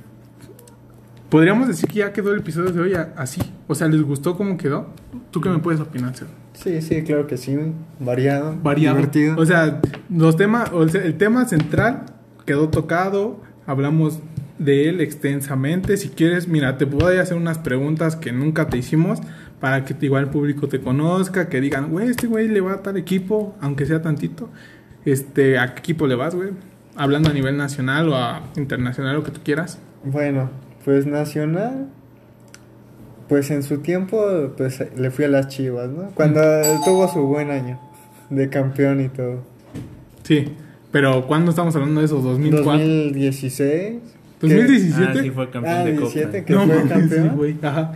Podríamos 1.34 1.66
decir 1.66 1.88
que 1.88 1.96
ya 1.96 2.12
quedó 2.12 2.32
el 2.32 2.38
episodio 2.38 2.70
de 2.70 2.80
hoy 2.80 2.92
así. 3.16 3.40
O 3.66 3.74
sea, 3.74 3.88
¿les 3.88 4.02
gustó 4.02 4.36
cómo 4.36 4.56
quedó? 4.56 4.88
¿Tú 5.30 5.40
qué 5.40 5.48
me 5.48 5.58
puedes 5.58 5.80
opinar, 5.80 6.12
Sí, 6.52 6.82
sí, 6.82 7.02
claro 7.02 7.26
que 7.26 7.36
sí. 7.36 7.56
Variado. 7.98 8.56
Variado. 8.62 8.96
Divertido. 8.96 9.36
O 9.38 9.46
sea, 9.46 9.80
los 10.10 10.36
temas, 10.36 10.70
el 10.94 11.16
tema 11.16 11.46
central 11.46 12.04
quedó 12.44 12.68
tocado. 12.68 13.40
Hablamos 13.66 14.20
de 14.58 14.88
él 14.88 15.00
extensamente. 15.00 15.96
Si 15.96 16.10
quieres, 16.10 16.46
mira, 16.46 16.78
te 16.78 16.86
puedo 16.86 17.08
hacer 17.20 17.36
unas 17.36 17.58
preguntas 17.58 18.16
que 18.16 18.32
nunca 18.32 18.68
te 18.68 18.76
hicimos 18.76 19.20
para 19.60 19.84
que 19.84 19.94
igual 20.04 20.24
el 20.24 20.30
público 20.30 20.68
te 20.68 20.80
conozca, 20.80 21.48
que 21.48 21.60
digan, 21.60 21.90
güey, 21.90 22.10
este 22.10 22.26
güey 22.26 22.48
le 22.48 22.60
va 22.60 22.74
a 22.74 22.82
tal 22.82 22.96
equipo, 22.96 23.56
aunque 23.60 23.86
sea 23.86 24.02
tantito. 24.02 24.50
Este, 25.04 25.58
¿a 25.58 25.74
qué 25.74 25.80
equipo 25.80 26.06
le 26.06 26.14
vas, 26.14 26.34
güey? 26.34 26.50
Hablando 26.96 27.30
a 27.30 27.32
nivel 27.32 27.56
nacional 27.56 28.08
o 28.10 28.16
a 28.16 28.42
internacional, 28.56 29.16
lo 29.16 29.24
que 29.24 29.30
tú 29.30 29.40
quieras. 29.42 29.78
Bueno, 30.04 30.50
pues 30.84 31.06
Nacional, 31.06 31.88
pues 33.28 33.50
en 33.50 33.62
su 33.62 33.78
tiempo, 33.78 34.52
pues 34.56 34.82
le 34.96 35.10
fui 35.10 35.24
a 35.24 35.28
las 35.28 35.48
Chivas, 35.48 35.90
¿no? 35.90 36.10
Cuando 36.14 36.40
tuvo 36.84 37.08
su 37.08 37.26
buen 37.26 37.50
año 37.50 37.78
de 38.30 38.48
campeón 38.48 39.00
y 39.00 39.08
todo. 39.08 39.42
Sí, 40.22 40.52
pero 40.90 41.26
¿cuándo 41.26 41.50
estamos 41.50 41.74
hablando 41.74 42.00
de 42.00 42.06
eso? 42.06 42.22
¿2004? 42.22 42.64
2016. 42.64 43.94
¿2017? 44.40 44.94
Ah, 44.94 45.22
sí 45.22 45.30
fue 45.30 45.50
campeón 45.50 45.76
ah, 45.76 45.84
de 45.84 45.92
17, 45.92 46.44
que 46.44 46.54
fue 46.54 46.88
campeón. 46.88 47.38
Sí, 47.40 47.58
Ajá. 47.62 47.92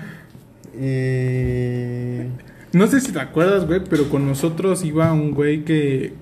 Y... 0.75 2.77
No 2.77 2.87
sé 2.87 3.01
si 3.01 3.13
te 3.13 3.21
acuerdas, 3.21 3.67
güey, 3.67 3.81
pero 3.89 4.09
con 4.11 4.27
nosotros 4.27 4.85
iba 4.85 5.13
un 5.13 5.33
güey 5.33 5.65
que, 5.65 6.13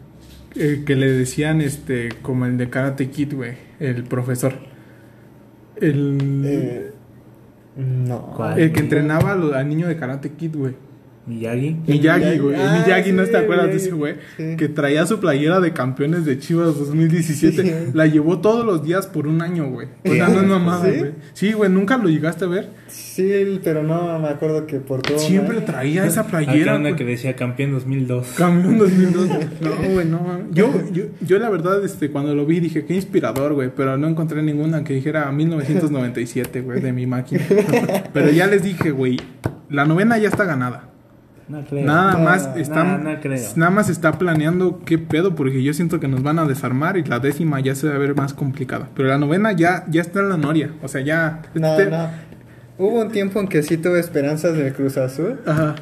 eh, 0.54 0.82
que 0.86 0.96
le 0.96 1.10
decían, 1.10 1.60
este, 1.60 2.10
como 2.22 2.46
el 2.46 2.56
de 2.56 2.70
Karate 2.70 3.10
Kid, 3.10 3.34
güey, 3.34 3.54
el 3.80 4.04
profesor. 4.04 4.54
El. 5.80 6.42
Eh, 6.44 6.92
no. 7.76 8.54
El 8.56 8.72
que 8.72 8.80
entrenaba 8.80 9.32
al 9.32 9.68
niño 9.68 9.88
de 9.88 9.96
Karate 9.96 10.32
Kid, 10.32 10.56
güey. 10.56 10.74
Miyagi. 11.26 11.76
Miyagi, 11.86 12.38
güey. 12.38 12.56
Ah, 12.56 12.82
Miyagi, 12.84 13.12
¿no 13.12 13.24
te 13.24 13.36
acuerdas 13.36 13.66
de 13.66 13.76
ese 13.76 13.90
güey? 13.90 14.14
Que 14.56 14.68
traía 14.68 15.04
su 15.06 15.18
playera 15.18 15.60
de 15.60 15.72
campeones 15.72 16.24
de 16.24 16.38
Chivas 16.38 16.78
2017. 16.78 17.90
La 17.94 18.06
llevó 18.06 18.38
todos 18.38 18.64
los 18.64 18.84
días 18.84 19.06
por 19.06 19.26
un 19.26 19.42
año, 19.42 19.68
güey. 19.68 19.88
O 20.04 20.12
sea, 20.12 20.28
no 20.28 20.40
es 20.40 20.46
mamada, 20.46 20.88
güey. 20.88 21.12
Sí, 21.32 21.52
güey, 21.52 21.70
¿nunca 21.70 21.96
lo 21.96 22.08
llegaste 22.08 22.44
a 22.44 22.48
ver? 22.48 22.70
Sí, 22.86 23.60
pero 23.64 23.82
no 23.82 24.18
me 24.20 24.28
acuerdo 24.28 24.66
que 24.66 24.78
por 24.78 25.02
todo. 25.02 25.18
Siempre 25.18 25.60
traía 25.62 26.06
esa 26.06 26.26
playera. 26.26 26.76
una 26.76 26.94
que 26.94 27.04
decía 27.04 27.34
campeón 27.34 27.72
2002. 27.72 28.34
Campeón 28.36 28.78
2002. 28.78 29.28
no, 29.60 29.92
güey, 29.92 30.06
no. 30.06 30.40
Yo, 30.52 30.72
yo, 30.92 31.04
yo, 31.20 31.38
la 31.38 31.50
verdad, 31.50 31.84
este, 31.84 32.10
cuando 32.10 32.34
lo 32.34 32.46
vi 32.46 32.60
dije, 32.60 32.84
qué 32.84 32.94
inspirador, 32.94 33.54
güey. 33.54 33.70
Pero 33.74 33.96
no 33.96 34.06
encontré 34.06 34.42
ninguna 34.42 34.84
que 34.84 34.94
dijera 34.94 35.30
1997, 35.32 36.60
güey, 36.60 36.80
de 36.80 36.92
mi 36.92 37.06
máquina. 37.06 37.42
pero 38.12 38.30
ya 38.30 38.46
les 38.46 38.62
dije, 38.62 38.92
güey, 38.92 39.18
la 39.68 39.84
novena 39.84 40.18
ya 40.18 40.28
está 40.28 40.44
ganada. 40.44 40.95
Nada 41.48 42.16
más 42.18 42.50
está, 42.56 42.82
nada 43.54 43.70
más 43.70 43.88
está 43.88 44.12
planeando 44.12 44.80
qué 44.84 44.98
pedo, 44.98 45.36
porque 45.36 45.62
yo 45.62 45.72
siento 45.74 46.00
que 46.00 46.08
nos 46.08 46.22
van 46.24 46.40
a 46.40 46.44
desarmar 46.44 46.96
y 46.96 47.04
la 47.04 47.20
décima 47.20 47.60
ya 47.60 47.76
se 47.76 47.88
va 47.88 47.94
a 47.94 47.98
ver 47.98 48.16
más 48.16 48.34
complicada. 48.34 48.88
Pero 48.96 49.08
la 49.08 49.18
novena 49.18 49.52
ya, 49.52 49.84
ya 49.88 50.00
está 50.00 50.20
en 50.20 50.28
la 50.30 50.36
noria. 50.36 50.70
O 50.82 50.88
sea, 50.88 51.02
ya. 51.02 51.42
No, 51.54 51.78
no. 51.78 52.10
Hubo 52.78 53.00
un 53.00 53.10
tiempo 53.10 53.40
en 53.40 53.46
que 53.46 53.62
sí 53.62 53.76
tuve 53.76 54.00
esperanzas 54.00 54.56
del 54.56 54.72
Cruz 54.74 54.96
Azul. 54.96 55.38
Ajá. 55.46 55.76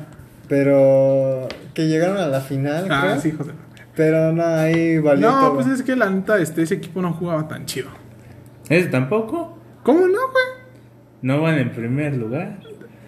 Pero 0.49 1.49
que 1.73 1.89
llegaron 1.89 2.19
a 2.19 2.27
la 2.27 2.41
final. 2.41 2.87
Ah, 2.91 3.17
sí, 3.21 3.33
joder. 3.33 3.55
Pero 3.97 4.33
no, 4.33 4.45
ahí 4.45 4.99
valió. 4.99 5.31
No, 5.31 5.55
pues 5.55 5.67
es 5.69 5.83
que 5.83 5.97
la 5.97 6.11
neta, 6.11 6.39
este, 6.39 6.63
ese 6.63 6.75
equipo 6.75 7.01
no 7.01 7.13
jugaba 7.13 7.49
tan 7.49 7.65
chido. 7.65 7.89
¿Ese 8.69 8.89
tampoco? 8.89 9.59
¿Cómo 9.83 10.01
no, 10.01 10.19
güey? 10.31 10.45
No 11.23 11.41
van 11.41 11.59
en 11.59 11.73
primer 11.73 12.15
lugar. 12.15 12.59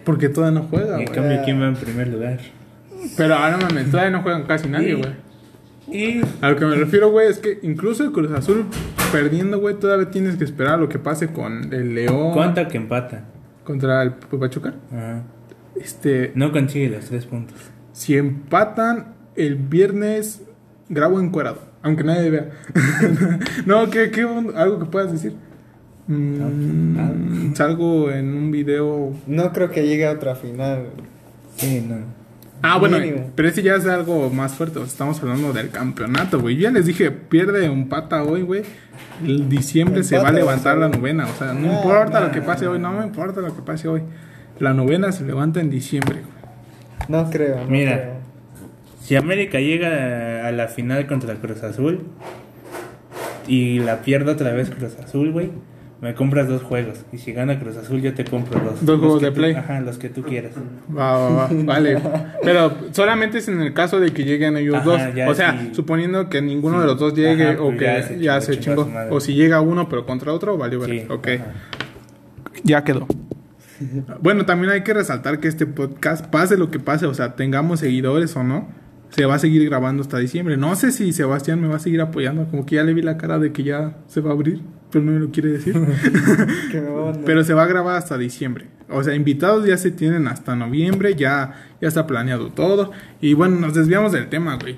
Porque 0.07 0.29
todavía 0.29 0.61
no 0.61 0.67
juega, 0.69 1.01
En 1.01 1.07
cambio, 1.07 1.41
¿quién 1.43 1.61
va 1.61 1.67
en 1.67 1.75
primer 1.75 2.07
lugar? 2.07 2.39
Pero 3.17 3.35
ahora 3.35 3.57
me 3.73 3.83
todavía 3.83 4.09
no 4.09 4.21
juegan 4.21 4.43
casi 4.43 4.69
nadie, 4.69 4.93
güey. 4.93 5.11
Y 5.91 6.21
a 6.39 6.49
lo 6.49 6.55
que 6.55 6.65
me 6.65 6.75
refiero, 6.75 7.11
güey, 7.11 7.27
es 7.27 7.39
que 7.39 7.59
incluso 7.61 8.05
el 8.05 8.13
Cruz 8.13 8.31
Azul 8.31 8.67
perdiendo, 9.11 9.59
güey, 9.59 9.75
todavía 9.75 10.09
tienes 10.09 10.37
que 10.37 10.45
esperar 10.45 10.75
a 10.75 10.77
lo 10.77 10.87
que 10.87 10.97
pase 10.97 11.27
con 11.27 11.73
el 11.73 11.93
León. 11.93 12.31
¿Cuánto 12.31 12.65
que 12.69 12.77
empata? 12.77 13.25
¿Contra 13.65 14.01
el 14.01 14.13
Pachuca? 14.13 14.75
Ajá. 14.93 15.23
Este, 15.75 16.31
no 16.35 16.53
consigue 16.53 16.87
los 16.87 17.03
tres 17.03 17.25
puntos. 17.25 17.57
Si 17.91 18.15
empatan 18.15 19.13
el 19.35 19.55
viernes, 19.55 20.41
grabo 20.87 21.19
encuerado, 21.19 21.59
aunque 21.83 22.05
nadie 22.05 22.29
vea. 22.29 22.49
no, 23.65 23.89
¿qué, 23.89 24.09
qué, 24.09 24.21
algo 24.55 24.79
que 24.79 24.85
puedas 24.85 25.11
decir. 25.11 25.33
Mm, 26.07 27.53
salgo 27.53 28.09
en 28.11 28.33
un 28.33 28.51
video. 28.51 29.13
No 29.27 29.51
creo 29.51 29.69
que 29.71 29.85
llegue 29.85 30.07
a 30.07 30.11
otra 30.11 30.35
final. 30.35 30.87
Sí, 31.57 31.85
no. 31.87 31.97
Ah, 32.61 32.77
bueno, 32.79 32.97
pero 33.35 33.47
ese 33.47 33.61
ya 33.61 33.75
es 33.75 33.85
algo 33.85 34.29
más 34.29 34.53
fuerte. 34.53 34.81
Estamos 34.81 35.21
hablando 35.21 35.53
del 35.53 35.69
campeonato, 35.69 36.39
güey. 36.39 36.57
Ya 36.57 36.71
les 36.71 36.85
dije, 36.85 37.11
pierde 37.11 37.69
un 37.69 37.87
pata 37.87 38.23
hoy, 38.23 38.41
güey. 38.41 38.63
El 39.23 39.47
diciembre 39.47 40.03
se 40.03 40.17
va 40.17 40.29
a 40.29 40.31
levantar 40.31 40.77
la 40.77 40.89
novena. 40.89 41.27
O 41.27 41.37
sea, 41.37 41.53
no, 41.53 41.71
importa 41.71 42.19
lo 42.19 42.31
que 42.31 42.41
pase 42.41 42.67
hoy, 42.67 42.79
no 42.79 42.91
me 42.93 43.05
importa 43.05 43.41
lo 43.41 43.55
que 43.55 43.61
pase 43.61 43.87
hoy. 43.87 44.01
La 44.59 44.73
novena 44.73 45.11
se 45.11 45.23
levanta 45.23 45.59
en 45.59 45.69
diciembre. 45.69 46.21
No 47.07 47.29
creo. 47.29 47.63
Mira, 47.67 48.15
si 49.01 49.15
América 49.15 49.59
llega 49.59 50.47
a 50.47 50.51
la 50.51 50.67
final 50.67 51.05
contra 51.05 51.35
Cruz 51.35 51.63
Azul 51.63 52.07
y 53.47 53.79
la 53.79 54.01
pierde 54.01 54.31
otra 54.31 54.51
vez 54.51 54.71
Cruz 54.71 54.97
Azul, 54.99 55.31
güey 55.31 55.51
me 55.99 56.13
compras 56.13 56.47
dos 56.47 56.61
juegos. 56.61 57.05
Y 57.11 57.17
si 57.17 57.33
gana 57.33 57.59
Cruz 57.59 57.75
Azul, 57.75 58.01
yo 58.01 58.13
te 58.13 58.23
compro 58.23 58.59
dos. 58.59 58.85
Dos 58.85 58.99
juegos 58.99 59.21
de 59.21 59.31
play. 59.31 59.53
Ajá, 59.53 59.79
los 59.81 59.97
que 59.97 60.09
tú 60.09 60.21
quieras. 60.21 60.51
Va, 60.95 61.17
va, 61.17 61.29
va. 61.29 61.49
Vale. 61.51 61.99
Pero 62.43 62.71
solamente 62.91 63.39
es 63.39 63.47
en 63.47 63.61
el 63.61 63.73
caso 63.73 63.99
de 63.99 64.11
que 64.11 64.23
lleguen 64.23 64.57
ellos 64.57 64.83
dos. 64.83 65.01
O 65.27 65.33
sea, 65.33 65.69
suponiendo 65.73 66.29
que 66.29 66.41
ninguno 66.41 66.79
de 66.81 66.85
los 66.85 66.99
dos 66.99 67.15
llegue 67.15 67.57
o 67.57 67.71
pues 67.75 68.07
que 68.07 68.19
ya 68.19 68.39
se, 68.41 68.59
chingó. 68.59 68.87
O 69.09 69.19
si 69.19 69.33
llega 69.33 69.61
uno 69.61 69.89
pero 69.89 70.05
contra 70.05 70.31
otro, 70.33 70.57
vale, 70.57 70.77
vale. 70.77 71.07
ok. 71.09 71.27
Ya 72.63 72.83
quedó. 72.83 73.07
bueno, 74.21 74.45
también 74.45 74.71
hay 74.73 74.81
que 74.81 74.93
resaltar 74.93 75.39
que 75.39 75.47
este 75.47 75.65
podcast, 75.65 76.27
pase 76.27 76.57
lo 76.57 76.71
que 76.71 76.79
pase, 76.79 77.05
o 77.05 77.13
sea, 77.13 77.35
tengamos 77.35 77.79
seguidores 77.79 78.35
o 78.35 78.43
no, 78.43 78.67
se 79.09 79.25
va 79.25 79.35
a 79.35 79.39
seguir 79.39 79.67
grabando 79.67 80.01
hasta 80.01 80.17
diciembre. 80.17 80.57
No 80.57 80.75
sé 80.75 80.91
si 80.91 81.13
Sebastián 81.13 81.61
me 81.61 81.67
va 81.67 81.77
a 81.77 81.79
seguir 81.79 82.01
apoyando, 82.01 82.47
como 82.49 82.65
que 82.65 82.75
ya 82.75 82.83
le 82.83 82.93
vi 82.93 83.01
la 83.01 83.17
cara 83.17 83.39
de 83.39 83.51
que 83.51 83.63
ya 83.63 83.97
se 84.07 84.21
va 84.21 84.31
a 84.31 84.33
abrir 84.33 84.61
pero 84.91 85.03
no 85.03 85.11
me 85.11 85.19
lo 85.19 85.31
quiere 85.31 85.49
decir. 85.49 85.75
pero 87.25 87.43
se 87.43 87.53
va 87.53 87.63
a 87.63 87.67
grabar 87.67 87.97
hasta 87.97 88.17
diciembre. 88.17 88.67
O 88.89 89.03
sea, 89.03 89.15
invitados 89.15 89.65
ya 89.65 89.77
se 89.77 89.91
tienen 89.91 90.27
hasta 90.27 90.55
noviembre, 90.55 91.15
ya, 91.15 91.53
ya 91.81 91.87
está 91.87 92.07
planeado 92.07 92.51
todo. 92.51 92.91
Y 93.19 93.33
bueno, 93.33 93.59
nos 93.59 93.73
desviamos 93.73 94.11
del 94.11 94.29
tema, 94.29 94.57
güey. 94.59 94.77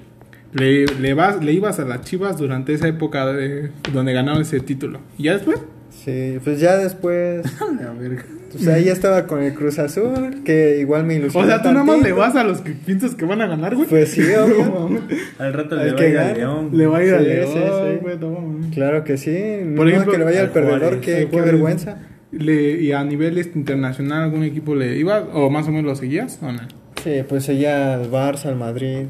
Le, 0.51 0.87
le, 0.87 1.13
vas, 1.13 1.43
le 1.43 1.53
ibas 1.53 1.79
a 1.79 1.85
las 1.85 2.01
chivas 2.01 2.37
durante 2.37 2.73
esa 2.73 2.87
época 2.87 3.27
de, 3.27 3.69
donde 3.93 4.13
ganaron 4.13 4.41
ese 4.41 4.59
título. 4.61 4.99
¿Y 5.17 5.23
ya 5.23 5.33
después? 5.33 5.59
Sí, 5.91 6.39
pues 6.43 6.59
ya 6.59 6.77
después. 6.77 7.45
a 7.61 7.93
ver. 7.93 8.38
O 8.55 8.59
sea, 8.59 8.75
ahí 8.75 8.89
estaba 8.89 9.27
con 9.27 9.41
el 9.41 9.53
Cruz 9.53 9.79
Azul, 9.79 10.41
que 10.43 10.79
igual 10.79 11.05
me 11.05 11.15
ilusionó. 11.15 11.45
O 11.45 11.49
sea, 11.49 11.61
tú 11.61 11.69
nada 11.71 11.83
más 11.83 12.01
le 12.01 12.11
vas 12.13 12.35
a 12.35 12.43
los 12.43 12.61
que 12.61 12.71
piensas 12.71 13.15
que 13.15 13.25
van 13.25 13.41
a 13.41 13.47
ganar, 13.47 13.75
güey. 13.75 13.87
Pues 13.87 14.09
sí, 14.09 14.21
obvio. 14.21 15.01
al 15.39 15.53
rato 15.53 15.75
le 15.75 15.91
va 15.91 15.99
a 15.99 16.07
ir 16.07 16.17
a 16.17 16.33
León. 16.33 16.69
Le 16.73 16.87
va 16.87 16.97
a 16.97 17.03
ir 17.03 17.13
a 17.13 17.19
León, 17.19 17.99
güey, 18.01 18.71
Claro 18.73 19.03
que 19.03 19.17
sí. 19.17 19.37
Por 19.75 19.87
ejemplo, 19.87 20.11
que 20.11 20.17
le 20.17 20.23
vaya 20.23 20.41
al 20.41 20.51
perdedor, 20.51 20.99
qué, 20.99 21.27
qué 21.29 21.41
vergüenza. 21.41 21.97
Le, 22.31 22.81
¿Y 22.81 22.91
a 22.91 23.03
nivel 23.03 23.37
este, 23.37 23.57
internacional 23.57 24.23
algún 24.23 24.43
equipo 24.43 24.75
le 24.75 24.97
iba? 24.97 25.21
¿O 25.33 25.49
más 25.49 25.67
o 25.67 25.71
menos 25.71 25.85
lo 25.85 25.95
seguías 25.95 26.39
o 26.41 26.51
no? 26.51 26.59
Sí, 27.03 27.23
pues 27.27 27.45
seguía 27.45 27.95
al 27.95 28.11
Barça, 28.11 28.47
al 28.47 28.57
Madrid. 28.57 29.05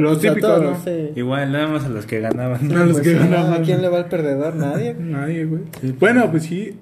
los 0.00 0.18
pues, 0.18 0.32
típicos, 0.32 0.62
¿no? 0.62 0.76
Igual, 1.14 1.52
nada 1.52 1.68
más 1.68 1.84
a 1.84 1.88
los 1.88 2.06
que 2.06 2.20
ganaban. 2.20 2.72
A 2.72 2.86
los 2.86 3.00
que 3.00 3.12
pues, 3.12 3.18
ganaban. 3.18 3.60
¿A 3.60 3.62
quién 3.62 3.82
le 3.82 3.88
va 3.88 3.98
al 3.98 4.06
perdedor? 4.06 4.56
Nadie. 4.56 4.94
Nadie, 4.98 5.44
güey. 5.44 5.62
bueno, 6.00 6.30
pues 6.30 6.44
sí, 6.44 6.74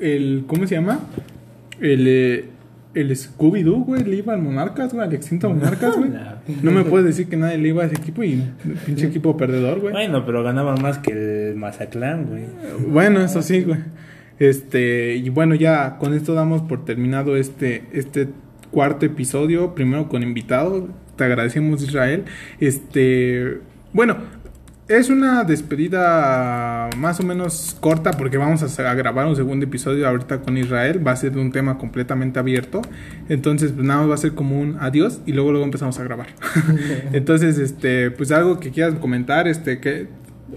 el, 0.00 0.44
¿cómo 0.46 0.66
se 0.66 0.74
llama? 0.74 1.00
El, 1.80 2.06
eh, 2.06 2.44
el 2.94 3.10
Scooby-Doo, 3.16 3.84
güey, 3.84 4.04
le 4.04 4.16
iba 4.16 4.32
al 4.32 4.42
Monarcas, 4.42 4.92
güey, 4.92 5.06
al 5.06 5.14
extinto 5.14 5.48
Monarcas, 5.48 5.96
güey. 5.96 6.10
No 6.62 6.72
me 6.72 6.84
puedes 6.84 7.06
decir 7.06 7.28
que 7.28 7.36
nadie 7.36 7.58
le 7.58 7.68
iba 7.68 7.82
a 7.82 7.86
ese 7.86 7.96
equipo 7.96 8.24
y 8.24 8.42
pinche 8.86 9.06
equipo 9.06 9.36
perdedor, 9.36 9.80
güey. 9.80 9.92
Bueno, 9.92 10.24
pero 10.26 10.42
ganaba 10.42 10.76
más 10.76 10.98
que 10.98 11.12
el 11.12 11.56
Mazatlán, 11.56 12.26
güey. 12.26 12.44
Bueno, 12.88 13.20
eso 13.20 13.42
sí, 13.42 13.62
güey. 13.62 13.78
Este, 14.40 15.16
y 15.16 15.28
bueno, 15.28 15.54
ya 15.54 15.98
con 15.98 16.14
esto 16.14 16.34
damos 16.34 16.62
por 16.62 16.84
terminado 16.84 17.36
este, 17.36 17.84
este 17.92 18.28
cuarto 18.70 19.06
episodio, 19.06 19.74
primero 19.74 20.08
con 20.08 20.22
invitados. 20.22 20.84
Te 21.16 21.24
agradecemos, 21.24 21.82
Israel. 21.82 22.24
Este, 22.58 23.58
bueno, 23.92 24.16
es 24.90 25.08
una 25.08 25.44
despedida 25.44 26.90
más 26.96 27.20
o 27.20 27.22
menos 27.22 27.76
corta 27.78 28.10
porque 28.10 28.38
vamos 28.38 28.76
a, 28.76 28.94
grabar 28.94 29.26
un 29.28 29.36
segundo 29.36 29.64
episodio 29.64 30.08
ahorita 30.08 30.40
con 30.40 30.58
Israel. 30.58 31.06
Va 31.06 31.12
a 31.12 31.16
ser 31.16 31.38
un 31.38 31.52
tema 31.52 31.78
completamente 31.78 32.40
abierto. 32.40 32.82
Entonces, 33.28 33.70
pues 33.70 33.86
nada 33.86 34.00
más 34.00 34.10
va 34.10 34.14
a 34.14 34.18
ser 34.18 34.34
como 34.34 34.60
un 34.60 34.78
adiós 34.80 35.20
y 35.26 35.32
luego 35.32 35.52
luego 35.52 35.64
empezamos 35.64 35.96
a 36.00 36.02
grabar. 36.02 36.26
Entonces, 37.12 37.58
este, 37.58 38.10
pues 38.10 38.32
algo 38.32 38.58
que 38.58 38.72
quieras 38.72 38.94
comentar, 38.96 39.46
este, 39.46 39.78
que 39.78 40.08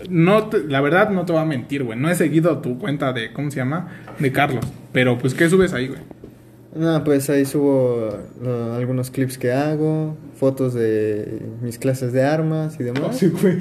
no, 0.10 0.50
la 0.68 0.82
verdad 0.82 1.12
no 1.12 1.26
te 1.26 1.34
voy 1.34 1.42
a 1.44 1.46
mentir, 1.46 1.84
güey. 1.84 2.00
No 2.00 2.10
he 2.10 2.16
seguido 2.16 2.58
tu 2.58 2.80
cuenta 2.80 3.14
de, 3.14 3.32
¿cómo 3.34 3.52
se 3.52 3.58
llama? 3.58 3.90
De 4.18 4.32
Carlos. 4.32 4.66
Pero, 4.92 5.20
pues, 5.20 5.36
¿qué 5.36 5.48
subes 5.48 5.74
ahí, 5.74 5.90
güey? 5.90 6.00
No, 6.76 7.04
pues 7.04 7.30
ahí 7.30 7.46
subo 7.46 8.10
algunos 8.76 9.12
clips 9.12 9.38
que 9.38 9.52
hago, 9.52 10.18
fotos 10.36 10.74
de 10.74 11.42
mis 11.62 11.78
clases 11.78 12.14
de 12.14 12.24
armas 12.24 12.80
y 12.80 12.84
demás. 12.84 13.18
sí, 13.18 13.28
güey. 13.28 13.60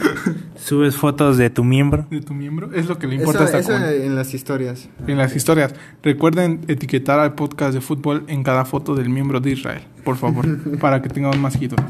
¿Subes 0.56 0.96
fotos 0.96 1.36
de 1.36 1.50
tu 1.50 1.64
miembro? 1.64 2.06
¿De 2.10 2.22
tu 2.22 2.32
miembro? 2.32 2.72
Es 2.72 2.88
lo 2.88 2.98
que 2.98 3.06
le 3.06 3.16
importa 3.16 3.44
eso, 3.44 3.56
a 3.56 3.60
esta 3.60 3.92
eso 3.92 4.02
en 4.02 4.14
las 4.16 4.32
historias. 4.32 4.88
En 5.06 5.18
las 5.18 5.36
historias. 5.36 5.74
Recuerden 6.02 6.62
etiquetar 6.66 7.20
al 7.20 7.34
podcast 7.34 7.74
de 7.74 7.82
fútbol 7.82 8.24
en 8.26 8.42
cada 8.42 8.64
foto 8.64 8.94
del 8.94 9.10
miembro 9.10 9.40
de 9.40 9.50
Israel, 9.50 9.82
por 10.02 10.16
favor, 10.16 10.46
para 10.80 11.02
que 11.02 11.10
tengamos 11.10 11.38
más 11.38 11.52
seguidores. 11.52 11.84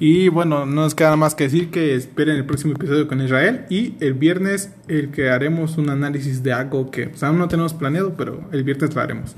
Y 0.00 0.28
bueno, 0.30 0.66
no 0.66 0.82
nos 0.82 0.96
queda 0.96 1.14
más 1.14 1.36
que 1.36 1.44
decir 1.44 1.70
que 1.70 1.94
esperen 1.94 2.34
el 2.34 2.44
próximo 2.44 2.72
episodio 2.72 3.06
con 3.06 3.20
Israel 3.20 3.66
y 3.70 3.94
el 4.00 4.14
viernes 4.14 4.72
el 4.88 5.12
que 5.12 5.30
haremos 5.30 5.78
un 5.78 5.90
análisis 5.90 6.42
de 6.42 6.52
algo 6.52 6.90
que 6.90 7.12
aún 7.20 7.38
no 7.38 7.46
tenemos 7.46 7.72
planeado, 7.72 8.14
pero 8.16 8.42
el 8.50 8.64
viernes 8.64 8.92
lo 8.96 9.00
haremos. 9.00 9.36